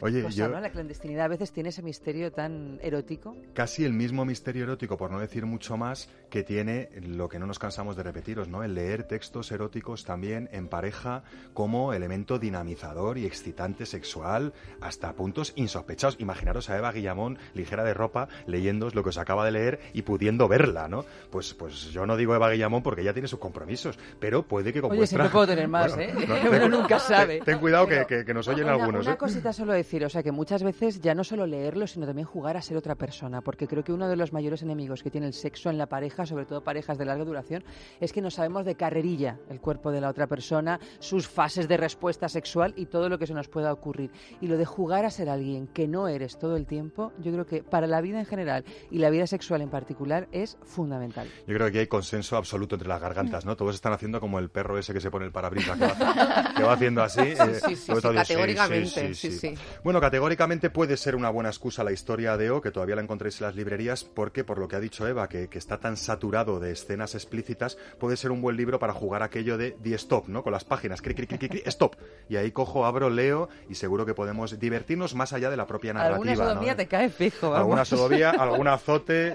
[0.00, 0.60] Oye, Cosa, yo ¿no?
[0.60, 3.36] La clandestinidad a veces tiene ese misterio tan erótico.
[3.54, 7.46] casi el mismo misterio erótico, por no decir mucho más, que tiene lo que no
[7.46, 8.62] nos cansamos de repetiros, ¿no?
[8.62, 11.22] El leer textos eróticos también en pareja
[11.54, 16.16] como elemento dinamizador y excitante sexual hasta puntos insospechados.
[16.20, 20.02] Imaginaros a Eva Guillamón, ligera de ropa, leyendo lo que os acaba de leer y
[20.02, 21.04] pudiendo verla, ¿no?
[21.30, 24.80] Pues, pues yo no digo Eva Guillamón porque ya tiene sus compromisos, pero puede que
[24.82, 25.18] con Oye, vuestra...
[25.24, 26.12] siempre puedo tener más, ¿eh?
[26.28, 27.36] no, Uno ten- nunca sabe.
[27.36, 29.18] Ten, ten cuidado que, que- que nos oyen Una, algunos, una ¿eh?
[29.18, 32.56] cosita solo decir, o sea, que muchas veces ya no solo leerlo, sino también jugar
[32.56, 35.34] a ser otra persona, porque creo que uno de los mayores enemigos que tiene el
[35.34, 37.64] sexo en la pareja, sobre todo parejas de larga duración,
[38.00, 41.76] es que no sabemos de carrerilla el cuerpo de la otra persona, sus fases de
[41.76, 44.10] respuesta sexual y todo lo que se nos pueda ocurrir.
[44.40, 47.44] Y lo de jugar a ser alguien que no eres todo el tiempo, yo creo
[47.44, 51.28] que para la vida en general y la vida sexual en particular es fundamental.
[51.46, 53.56] Yo creo que aquí hay consenso absoluto entre las gargantas, ¿no?
[53.56, 56.62] Todos están haciendo como el perro ese que se pone el parabrisas, que va, que
[56.62, 57.20] va haciendo así.
[57.20, 59.12] eh, sí, sí, sí, todo, categóricamente.
[59.82, 63.40] Bueno, categóricamente puede ser una buena excusa la historia de O, que todavía la encontréis
[63.40, 66.60] en las librerías, porque por lo que ha dicho Eva, que, que está tan saturado
[66.60, 70.42] de escenas explícitas, puede ser un buen libro para jugar aquello de di stop, ¿no?
[70.42, 71.96] Con las páginas, cri, cri, cri, cri, cri, stop.
[72.28, 75.92] Y ahí cojo, abro, leo y seguro que podemos divertirnos más allá de la propia
[75.92, 76.16] narrativa.
[76.16, 76.76] Alguna sodomía ¿no?
[76.76, 77.58] te cae fijo, vamos.
[77.60, 79.34] alguna sodomía, algún azote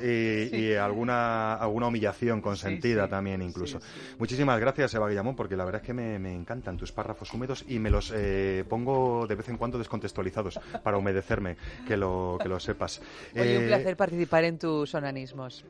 [0.52, 3.80] y, y alguna, alguna humillación consentida también incluso.
[4.20, 7.66] Muchísimas gracias, Eva Guillamón, porque la verdad es que me, me encantan tus párrafos húmedos
[7.68, 11.58] y me los eh, pongo de vez en cuando descontextualizados para humedecerme,
[11.88, 13.02] que lo, que lo sepas.
[13.36, 14.94] Oye, un Eh, placer participar en tus
[15.32, 15.66] onanismos.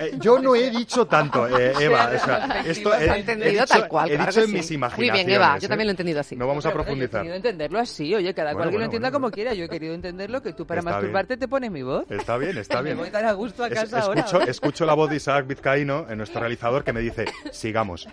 [0.00, 2.10] eh, yo no he dicho tanto, eh, Eva.
[2.14, 4.52] o sea, esto he, he entendido dicho, tal cual, he claro dicho en sí.
[4.52, 5.26] mis Muy imaginaciones.
[5.26, 5.68] bien, Eva, yo ¿eh?
[5.68, 6.36] también lo he entendido así.
[6.36, 7.20] No vamos a Yo he profundizar.
[7.20, 9.24] querido entenderlo así, oye, cada Bueno, cual que lo bueno, entienda bueno.
[9.24, 9.54] como quiera.
[9.54, 12.10] Yo he querido entenderlo que tú para Está masturbarte te pones mi voz.
[12.10, 12.98] Está bien, está Me bien.
[12.98, 14.20] voy tan a gusto a Es- casa ahora.
[14.20, 18.08] escucho, escucho la voz de Isaac Vizcaíno nuestro realizador, que me dice, sigamos.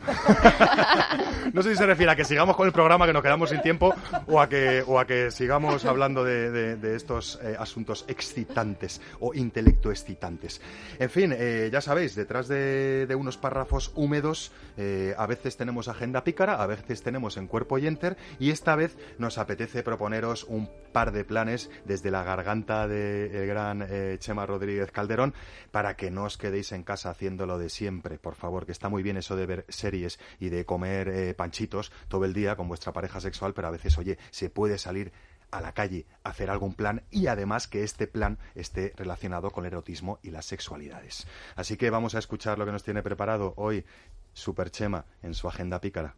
[1.54, 3.62] no sé si se refiere a que sigamos con el programa, que nos quedamos sin
[3.62, 3.94] tiempo,
[4.28, 9.02] o a que, o a que sigamos hablando de, de- de estos eh, asuntos excitantes
[9.20, 10.62] o intelecto excitantes.
[11.00, 15.88] En fin, eh, ya sabéis, detrás de, de unos párrafos húmedos, eh, a veces tenemos
[15.88, 20.44] agenda pícara, a veces tenemos en cuerpo y enter, y esta vez nos apetece proponeros
[20.44, 25.34] un par de planes desde la garganta del gran eh, Chema Rodríguez Calderón
[25.72, 28.90] para que no os quedéis en casa haciendo lo de siempre, por favor, que está
[28.90, 32.68] muy bien eso de ver series y de comer eh, panchitos todo el día con
[32.68, 35.12] vuestra pareja sexual, pero a veces, oye, se puede salir
[35.56, 39.72] a la calle hacer algún plan y además que este plan esté relacionado con el
[39.72, 41.28] erotismo y las sexualidades.
[41.56, 43.86] Así que vamos a escuchar lo que nos tiene preparado hoy
[44.34, 46.16] Super Chema en su agenda pícara.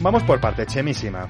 [0.00, 1.28] Vamos por parte, Chemísima.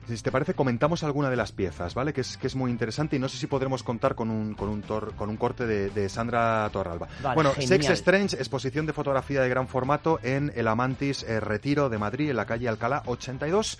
[0.06, 2.12] si te parece, comentamos alguna de las piezas, ¿vale?
[2.12, 4.68] Que es, que es muy interesante y no sé si podremos contar con un, con
[4.68, 7.08] un, tor- con un corte de, de Sandra Torralba.
[7.22, 7.68] Vale, bueno, genial.
[7.68, 12.30] Sex Strange, exposición de fotografía de gran formato en el Amantis eh, Retiro de Madrid,
[12.30, 13.78] en la calle Alcalá 82.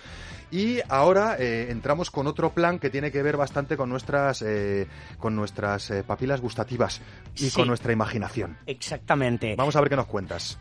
[0.51, 4.87] Y ahora eh, entramos con otro plan que tiene que ver bastante con nuestras, eh,
[5.19, 7.01] con nuestras eh, papilas gustativas
[7.37, 7.57] y Sí.
[7.57, 8.57] con nuestra imaginación.
[8.67, 9.55] Exactamente.
[9.57, 10.59] Vamos a ver qué nos cuentas.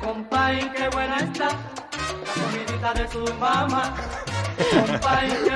[0.00, 3.94] Compay, qué buena está la comidita de su mamá.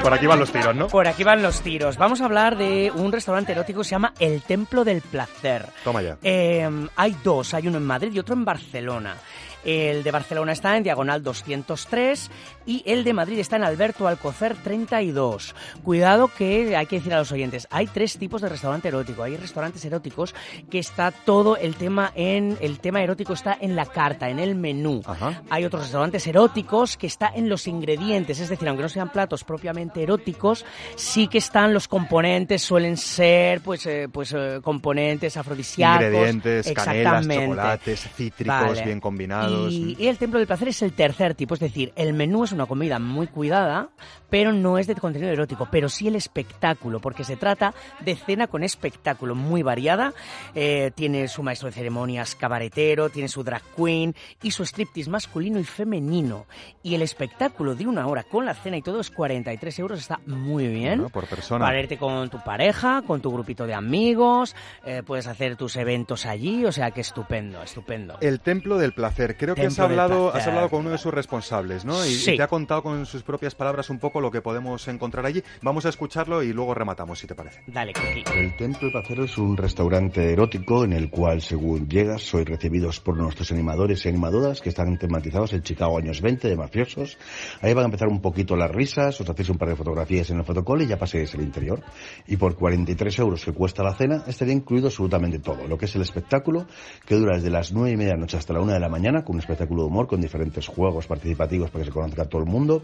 [0.03, 0.89] Por aquí van los tiros, ¿no?
[0.89, 1.97] Por aquí van los tiros.
[1.97, 5.67] Vamos a hablar de un restaurante erótico que se llama El Templo del Placer.
[5.85, 6.17] Toma ya.
[6.23, 9.17] Eh, hay dos, hay uno en Madrid y otro en Barcelona.
[9.65, 12.31] El de Barcelona está en Diagonal 203
[12.67, 15.55] y el de Madrid está en Alberto Alcocer 32.
[15.83, 19.23] Cuidado que hay que decir a los oyentes, hay tres tipos de restaurante erótico.
[19.23, 20.35] Hay restaurantes eróticos
[20.71, 24.55] que está todo el tema en el tema erótico está en la carta, en el
[24.55, 25.03] menú.
[25.05, 25.43] Ajá.
[25.51, 29.45] Hay otros restaurantes eróticos que está en los ingredientes, es decir, aunque no sean platos
[29.45, 30.65] propiamente eróticos,
[30.97, 36.05] sí que están los componentes, suelen ser pues eh, pues eh, componentes afrodisíacos.
[36.05, 38.85] Ingredientes, canelas, chocolates, cítricos, Vale.
[38.85, 39.48] bien combinados.
[39.49, 42.53] Y, y el Templo del Placer es el tercer tipo, es decir, el menú es
[42.53, 43.91] una comida muy cuidada,
[44.31, 48.47] pero no es de contenido erótico, pero sí el espectáculo, porque se trata de cena
[48.47, 50.13] con espectáculo muy variada.
[50.55, 55.59] Eh, tiene su maestro de ceremonias cabaretero, tiene su drag queen y su striptease masculino
[55.59, 56.47] y femenino.
[56.83, 60.21] Y el espectáculo de una hora con la cena y todo es 43 euros, está
[60.27, 60.99] muy bien.
[60.99, 61.65] Bueno, por persona.
[61.65, 66.27] Para irte con tu pareja, con tu grupito de amigos, eh, puedes hacer tus eventos
[66.27, 68.19] allí, o sea que estupendo, estupendo.
[68.21, 69.37] El Templo del Placer.
[69.39, 72.05] Creo que has hablado, has hablado con uno de sus responsables, ¿no?
[72.05, 72.37] Y, y Sí.
[72.37, 75.43] te ha contado con sus propias palabras un poco lo que podemos encontrar allí.
[75.63, 77.63] Vamos a escucharlo y luego rematamos, si te parece.
[77.67, 78.25] Dale, Cookie.
[78.37, 83.01] El Templo del Placer es un restaurante erótico en el cual, según llegas, sois recibidos
[83.01, 87.17] por nuestros animadores y animadoras que están tematizados en Chicago años 20 de mafiosos.
[87.63, 90.39] Ahí van a empezar un poquito las risas, os hacéis un par de fotografías en
[90.39, 91.81] el fotocall y ya paséis el interior.
[92.27, 95.67] Y por 43 euros que cuesta la cena, estaría incluido absolutamente todo.
[95.69, 96.67] Lo que es el espectáculo,
[97.07, 98.89] que dura desde las 9 y media de la noche hasta la 1 de la
[98.89, 102.25] mañana, con un espectáculo de humor, con diferentes juegos participativos para que se conozca a
[102.25, 102.83] todo el mundo.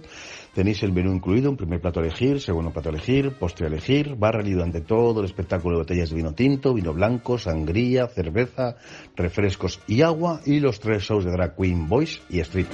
[0.52, 3.70] Tenéis el menú incluido, un primer plato a elegir, segundo plato a elegir, postre a
[3.70, 8.08] elegir, barra y durante todo el espectáculo de botellas de vino tinto, vino blanco, sangría,
[8.08, 8.76] cerveza,
[9.16, 12.66] refrescos y agua y los tres shows de drag queen, boys y street.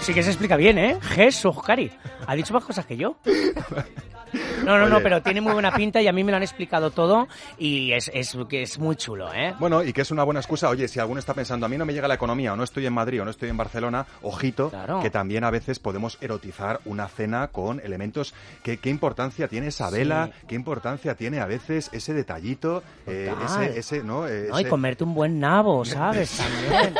[0.00, 0.96] Sí que se explica bien, ¿eh?
[1.02, 1.90] Jesús, Cari.
[2.26, 3.18] Ha dicho más cosas que yo.
[4.64, 6.90] No, no, no, pero tiene muy buena pinta y a mí me lo han explicado
[6.90, 9.54] todo y es, es, que es muy chulo, ¿eh?
[9.58, 10.68] Bueno, y que es una buena excusa.
[10.68, 12.86] Oye, si alguno está pensando, a mí no me llega la economía, o no estoy
[12.86, 14.70] en Madrid, o no estoy en Barcelona, ojito,
[15.02, 18.34] que también a veces podemos erotizar una cena con elementos.
[18.62, 20.30] ¿Qué, qué importancia tiene esa vela?
[20.46, 22.82] ¿Qué importancia tiene a veces ese detallito?
[23.06, 23.64] eh, Total.
[23.64, 24.26] ese, ese, ¿no?
[24.28, 26.36] Eh, No, y comerte un buen nabo, ¿sabes?
[26.36, 26.94] También.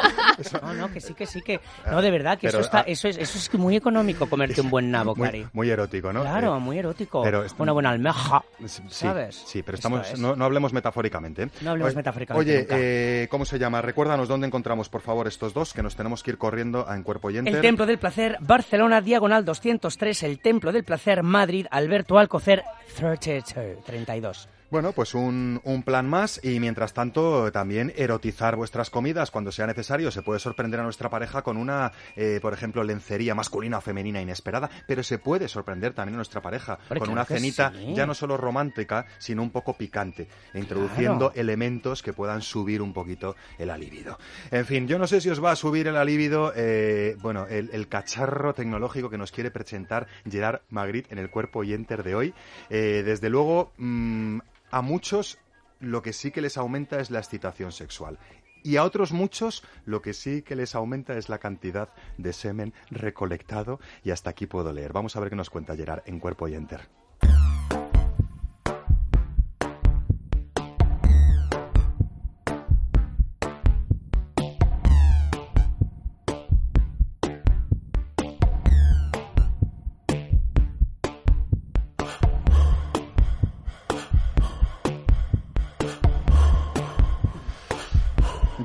[0.63, 1.61] No, no, que sí, que sí, que...
[1.91, 4.61] No, de verdad, que Pero, eso, está, ah, eso, es, eso es muy económico, comerte
[4.61, 5.47] un buen nabo, muy, Cari.
[5.53, 6.23] muy erótico, ¿no?
[6.23, 7.18] Claro, Eh, muy erótico.
[7.23, 9.35] Pero esto- Una buena almeja, Sí, ¿sabes?
[9.47, 10.19] Sí, pero estamos, es.
[10.19, 11.45] no, no hablemos metafóricamente.
[11.45, 11.51] ¿eh?
[11.61, 13.81] No hablemos Oye, metafóricamente Oye, eh, ¿cómo se llama?
[13.83, 17.03] Recuérdanos dónde encontramos, por favor, estos dos, que nos tenemos que ir corriendo a En
[17.03, 17.55] Cuerpo y Enter.
[17.57, 22.63] El Templo del Placer, Barcelona, Diagonal 203, El Templo del Placer, Madrid, Alberto Alcocer,
[22.97, 24.49] 32, 32.
[24.71, 29.67] Bueno, pues un, un plan más y mientras tanto también erotizar vuestras comidas cuando sea
[29.67, 30.11] necesario.
[30.11, 34.21] Se puede sorprender a nuestra pareja con una, eh, por ejemplo, lencería masculina o femenina
[34.21, 37.95] inesperada, pero se puede sorprender también a nuestra pareja con una cenita sí.
[37.95, 41.33] ya no solo romántica, sino un poco picante, introduciendo Claro.
[41.41, 44.19] elementos que puedan subir un poquito el alibido.
[44.51, 47.71] En fin, yo no sé si os va a subir el alibido, eh, bueno, el,
[47.73, 52.15] el cacharro tecnológico que nos quiere presentar Gerard Magritte en el cuerpo y enter de
[52.15, 52.35] hoy.
[52.69, 54.41] Eh, desde luego, mm,
[54.71, 55.39] a muchos
[55.81, 58.19] lo que sí que les aumenta es la excitación sexual.
[58.63, 62.75] Y a otros muchos lo que sí que les aumenta es la cantidad de semen
[62.91, 63.81] recolectado.
[64.03, 64.93] Y hasta aquí puedo leer.
[64.93, 66.89] Vamos a ver qué nos cuenta Gerard en Cuerpo y Enter.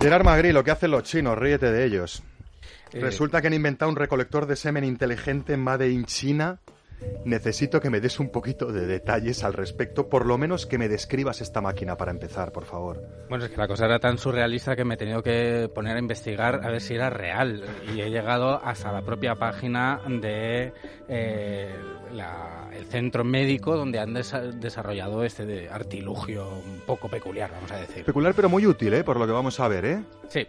[0.03, 2.23] Gerard Magri, lo que hacen los chinos, ríete de ellos.
[2.91, 6.59] Eh, Resulta que han inventado un recolector de semen inteligente Made in China.
[7.25, 10.89] Necesito que me des un poquito de detalles al respecto, por lo menos que me
[10.89, 13.01] describas esta máquina para empezar, por favor.
[13.29, 15.99] Bueno, es que la cosa era tan surrealista que me he tenido que poner a
[15.99, 17.63] investigar a ver si era real.
[17.95, 20.73] Y he llegado hasta la propia página de
[21.07, 21.73] eh,
[22.11, 27.71] la- el centro médico donde han desa- desarrollado este de artilugio un poco peculiar, vamos
[27.71, 28.03] a decir.
[28.03, 29.03] Peculiar pero muy útil, ¿eh?
[29.03, 30.03] Por lo que vamos a ver, ¿eh?
[30.27, 30.45] Sí.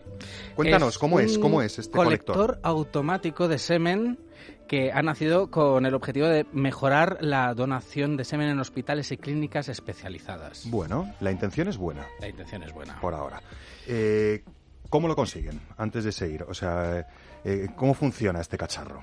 [0.56, 1.38] Cuéntanos, ¿cómo es?
[1.38, 2.34] ¿Cómo es este colector?
[2.36, 4.18] colector automático de semen
[4.66, 9.16] que ha nacido con el objetivo de mejorar la donación de semen en hospitales y
[9.16, 10.68] clínicas especializadas.
[10.70, 13.00] Bueno, la intención es buena, La intención es buena.
[13.00, 13.42] por ahora.
[13.86, 14.42] Eh,
[14.90, 15.60] ¿Cómo lo consiguen?
[15.76, 17.06] Antes de seguir, o sea,
[17.44, 19.02] eh, ¿cómo funciona este cacharro?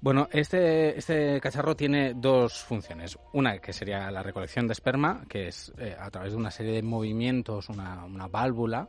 [0.00, 3.18] Bueno, este, este cacharro tiene dos funciones.
[3.34, 6.72] Una que sería la recolección de esperma, que es eh, a través de una serie
[6.72, 8.88] de movimientos, una, una válvula,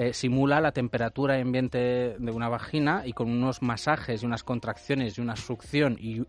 [0.00, 4.42] eh, simula la temperatura y ambiente de una vagina y con unos masajes y unas
[4.44, 6.22] contracciones y una succión y,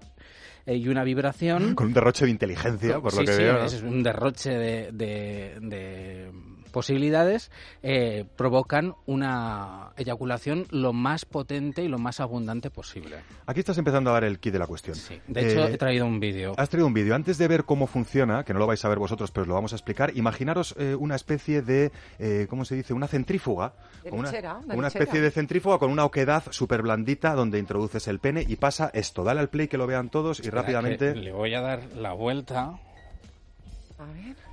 [0.65, 1.73] eh, y una vibración.
[1.75, 3.53] Con un derroche de inteligencia, por sí, lo que sí, veo.
[3.59, 3.63] ¿no?
[3.65, 6.31] es un derroche de, de- de
[6.71, 7.51] posibilidades,
[7.83, 13.17] eh, provocan una eyaculación lo más potente y lo más abundante posible.
[13.45, 14.97] Aquí estás empezando a dar el kit de la cuestión.
[15.27, 16.53] De hecho, Eh, he traído un vídeo.
[16.57, 17.13] Has traído un vídeo.
[17.13, 19.53] Antes de ver cómo funciona, que no lo vais a ver vosotros, pero os lo
[19.53, 22.93] vamos a explicar, imaginaros eh, una especie de, eh, ¿cómo se dice?
[22.93, 23.73] Una centrífuga.
[24.03, 28.19] De una, lechera, una especie de centrífuga con una oquedad súper blandita donde introduces el
[28.19, 29.23] pene y pasa esto.
[29.23, 31.15] Dale al play que lo vean todos y Espera, rápidamente...
[31.15, 32.79] Le voy a dar la vuelta.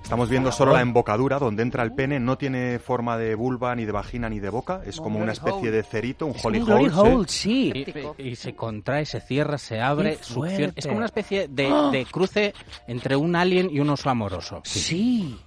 [0.03, 2.19] Estamos viendo solo la embocadura donde entra el pene.
[2.19, 4.81] No tiene forma de vulva, ni de vagina, ni de boca.
[4.85, 6.89] Es como una especie de cerito, un Es holy hole.
[6.93, 7.71] hole, sí.
[8.17, 10.73] Y, y se contrae, se cierra, se abre, succiona.
[10.75, 11.89] Es como una especie de, ¡Ah!
[11.91, 12.53] de cruce
[12.87, 14.61] entre un alien y un oso amoroso.
[14.65, 15.37] Sí.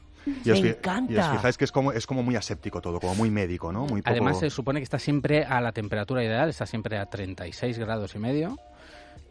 [0.45, 1.13] Y os, Me encanta.
[1.13, 3.87] y os fijáis que es como, es como muy aséptico todo, como muy médico, ¿no?
[3.87, 4.11] Muy poco...
[4.13, 8.15] Además, se supone que está siempre a la temperatura ideal, está siempre a 36 grados
[8.15, 8.57] y medio.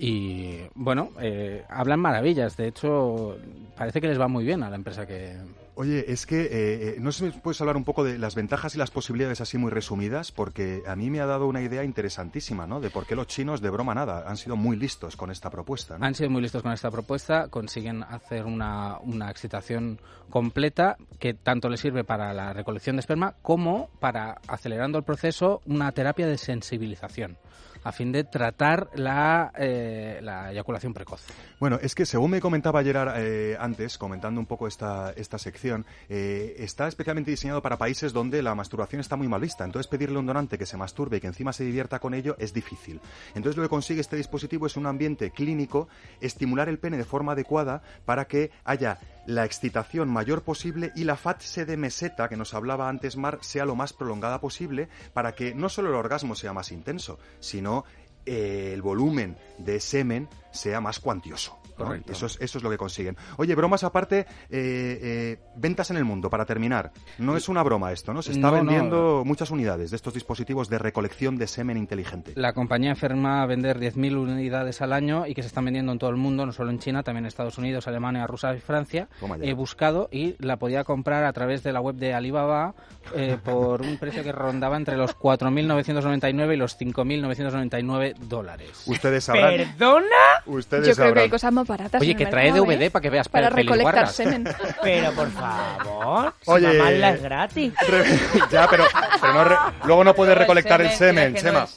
[0.04, 2.58] Y bueno, eh, hablan maravillas.
[2.58, 3.38] De hecho,
[3.78, 5.38] parece que les va muy bien a la empresa que.
[5.76, 8.34] Oye, es que eh, eh, no sé si me puedes hablar un poco de las
[8.34, 11.84] ventajas y las posibilidades así muy resumidas, porque a mí me ha dado una idea
[11.84, 12.82] interesantísima, ¿no?
[12.82, 16.00] De por qué los chinos de broma nada han sido muy listos con esta propuesta,
[16.00, 16.06] ¿no?
[16.06, 20.00] Han sido muy listos con esta propuesta, consiguen hacer una, una excitación
[20.32, 25.62] completa que tanto les sirve para la recolección de esperma como para, acelerando el proceso,
[25.68, 27.38] una terapia de sensibilización.
[27.84, 31.22] A fin de tratar la, eh, la eyaculación precoz.
[31.60, 35.86] Bueno, es que según me comentaba Gerard eh, antes, comentando un poco esta, esta sección,
[36.10, 39.64] eh, está especialmente diseñado para países donde la masturbación está muy mal vista.
[39.64, 42.36] Entonces pedirle a un donante que se masturbe y que encima se divierta con ello
[42.40, 43.00] es difícil.
[43.36, 45.88] Entonces lo que consigue este dispositivo es un ambiente clínico,
[46.20, 51.16] estimular el pene de forma adecuada para que haya la excitación mayor posible y la
[51.16, 55.54] fase de meseta que nos hablaba antes Mar sea lo más prolongada posible para que
[55.54, 57.86] no solo el orgasmo sea más intenso, sino
[58.26, 61.61] eh, el volumen de semen sea más cuantioso.
[61.84, 61.90] ¿No?
[61.90, 62.12] Correcto.
[62.14, 63.18] Eso, es, eso es lo que consiguen.
[63.38, 64.20] Oye, bromas aparte,
[64.50, 66.92] eh, eh, ventas en el mundo, para terminar.
[67.18, 68.22] No es una broma esto, ¿no?
[68.22, 68.58] Se está No, no.
[68.64, 72.34] vendiendo muchas unidades de estos dispositivos de recolección de semen inteligente.
[72.36, 76.10] La compañía afirma vender 10.000 unidades al año y que se están vendiendo en todo
[76.10, 79.08] el mundo, no solo en China, también en Estados Unidos, Alemania, Rusia y Francia.
[79.42, 82.74] He buscado y la podía comprar a través de la web de Alibaba
[83.16, 88.84] eh, por un precio que rondaba entre los 4.999 y los 5.999 dólares.
[88.86, 89.58] Ustedes sabrán.
[89.58, 90.06] ¿Perdona?
[90.46, 91.24] Ustedes Yo creo que sabrán.
[91.24, 92.02] hay cosas más baratas.
[92.02, 92.92] Oye, en que el trae mercado, DVD ¿eh?
[92.92, 94.44] para que veas Para recolectar semen.
[94.84, 97.74] Pero por favor, Oye, es gratis.
[98.52, 98.86] ya, pero,
[99.20, 99.56] pero no re-
[99.86, 101.68] luego no puedes recolectar el semen, Chema.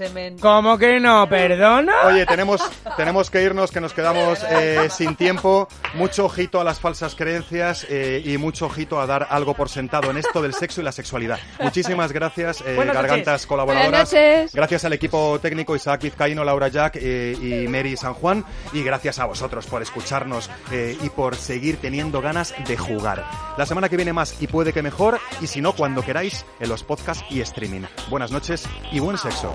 [0.40, 1.28] ¿Cómo que no?
[1.28, 1.92] ¿Perdona?
[2.06, 2.60] Oye, tenemos,
[2.96, 5.68] tenemos que irnos, que nos quedamos eh, sin tiempo.
[5.94, 10.10] Mucho ojito a las falsas creencias eh, y mucho ojito a dar algo por sentado
[10.10, 11.38] en esto del sexo y la sexualidad.
[11.60, 14.12] Muchísimas gracias, eh, gargantas colaboradoras.
[14.52, 18.44] Gracias al equipo técnico Isaac Vizcaíno, Laura Jack eh, y Mary San Juan.
[18.72, 23.24] Y gracias a vosotros por escucharnos eh, y por seguir teniendo ganas de jugar.
[23.58, 25.18] La semana que viene más y puede que mejor.
[25.40, 27.80] Y si no, cuando queráis, en los podcasts y streaming.
[28.08, 29.52] Buenas noches y buen sexo.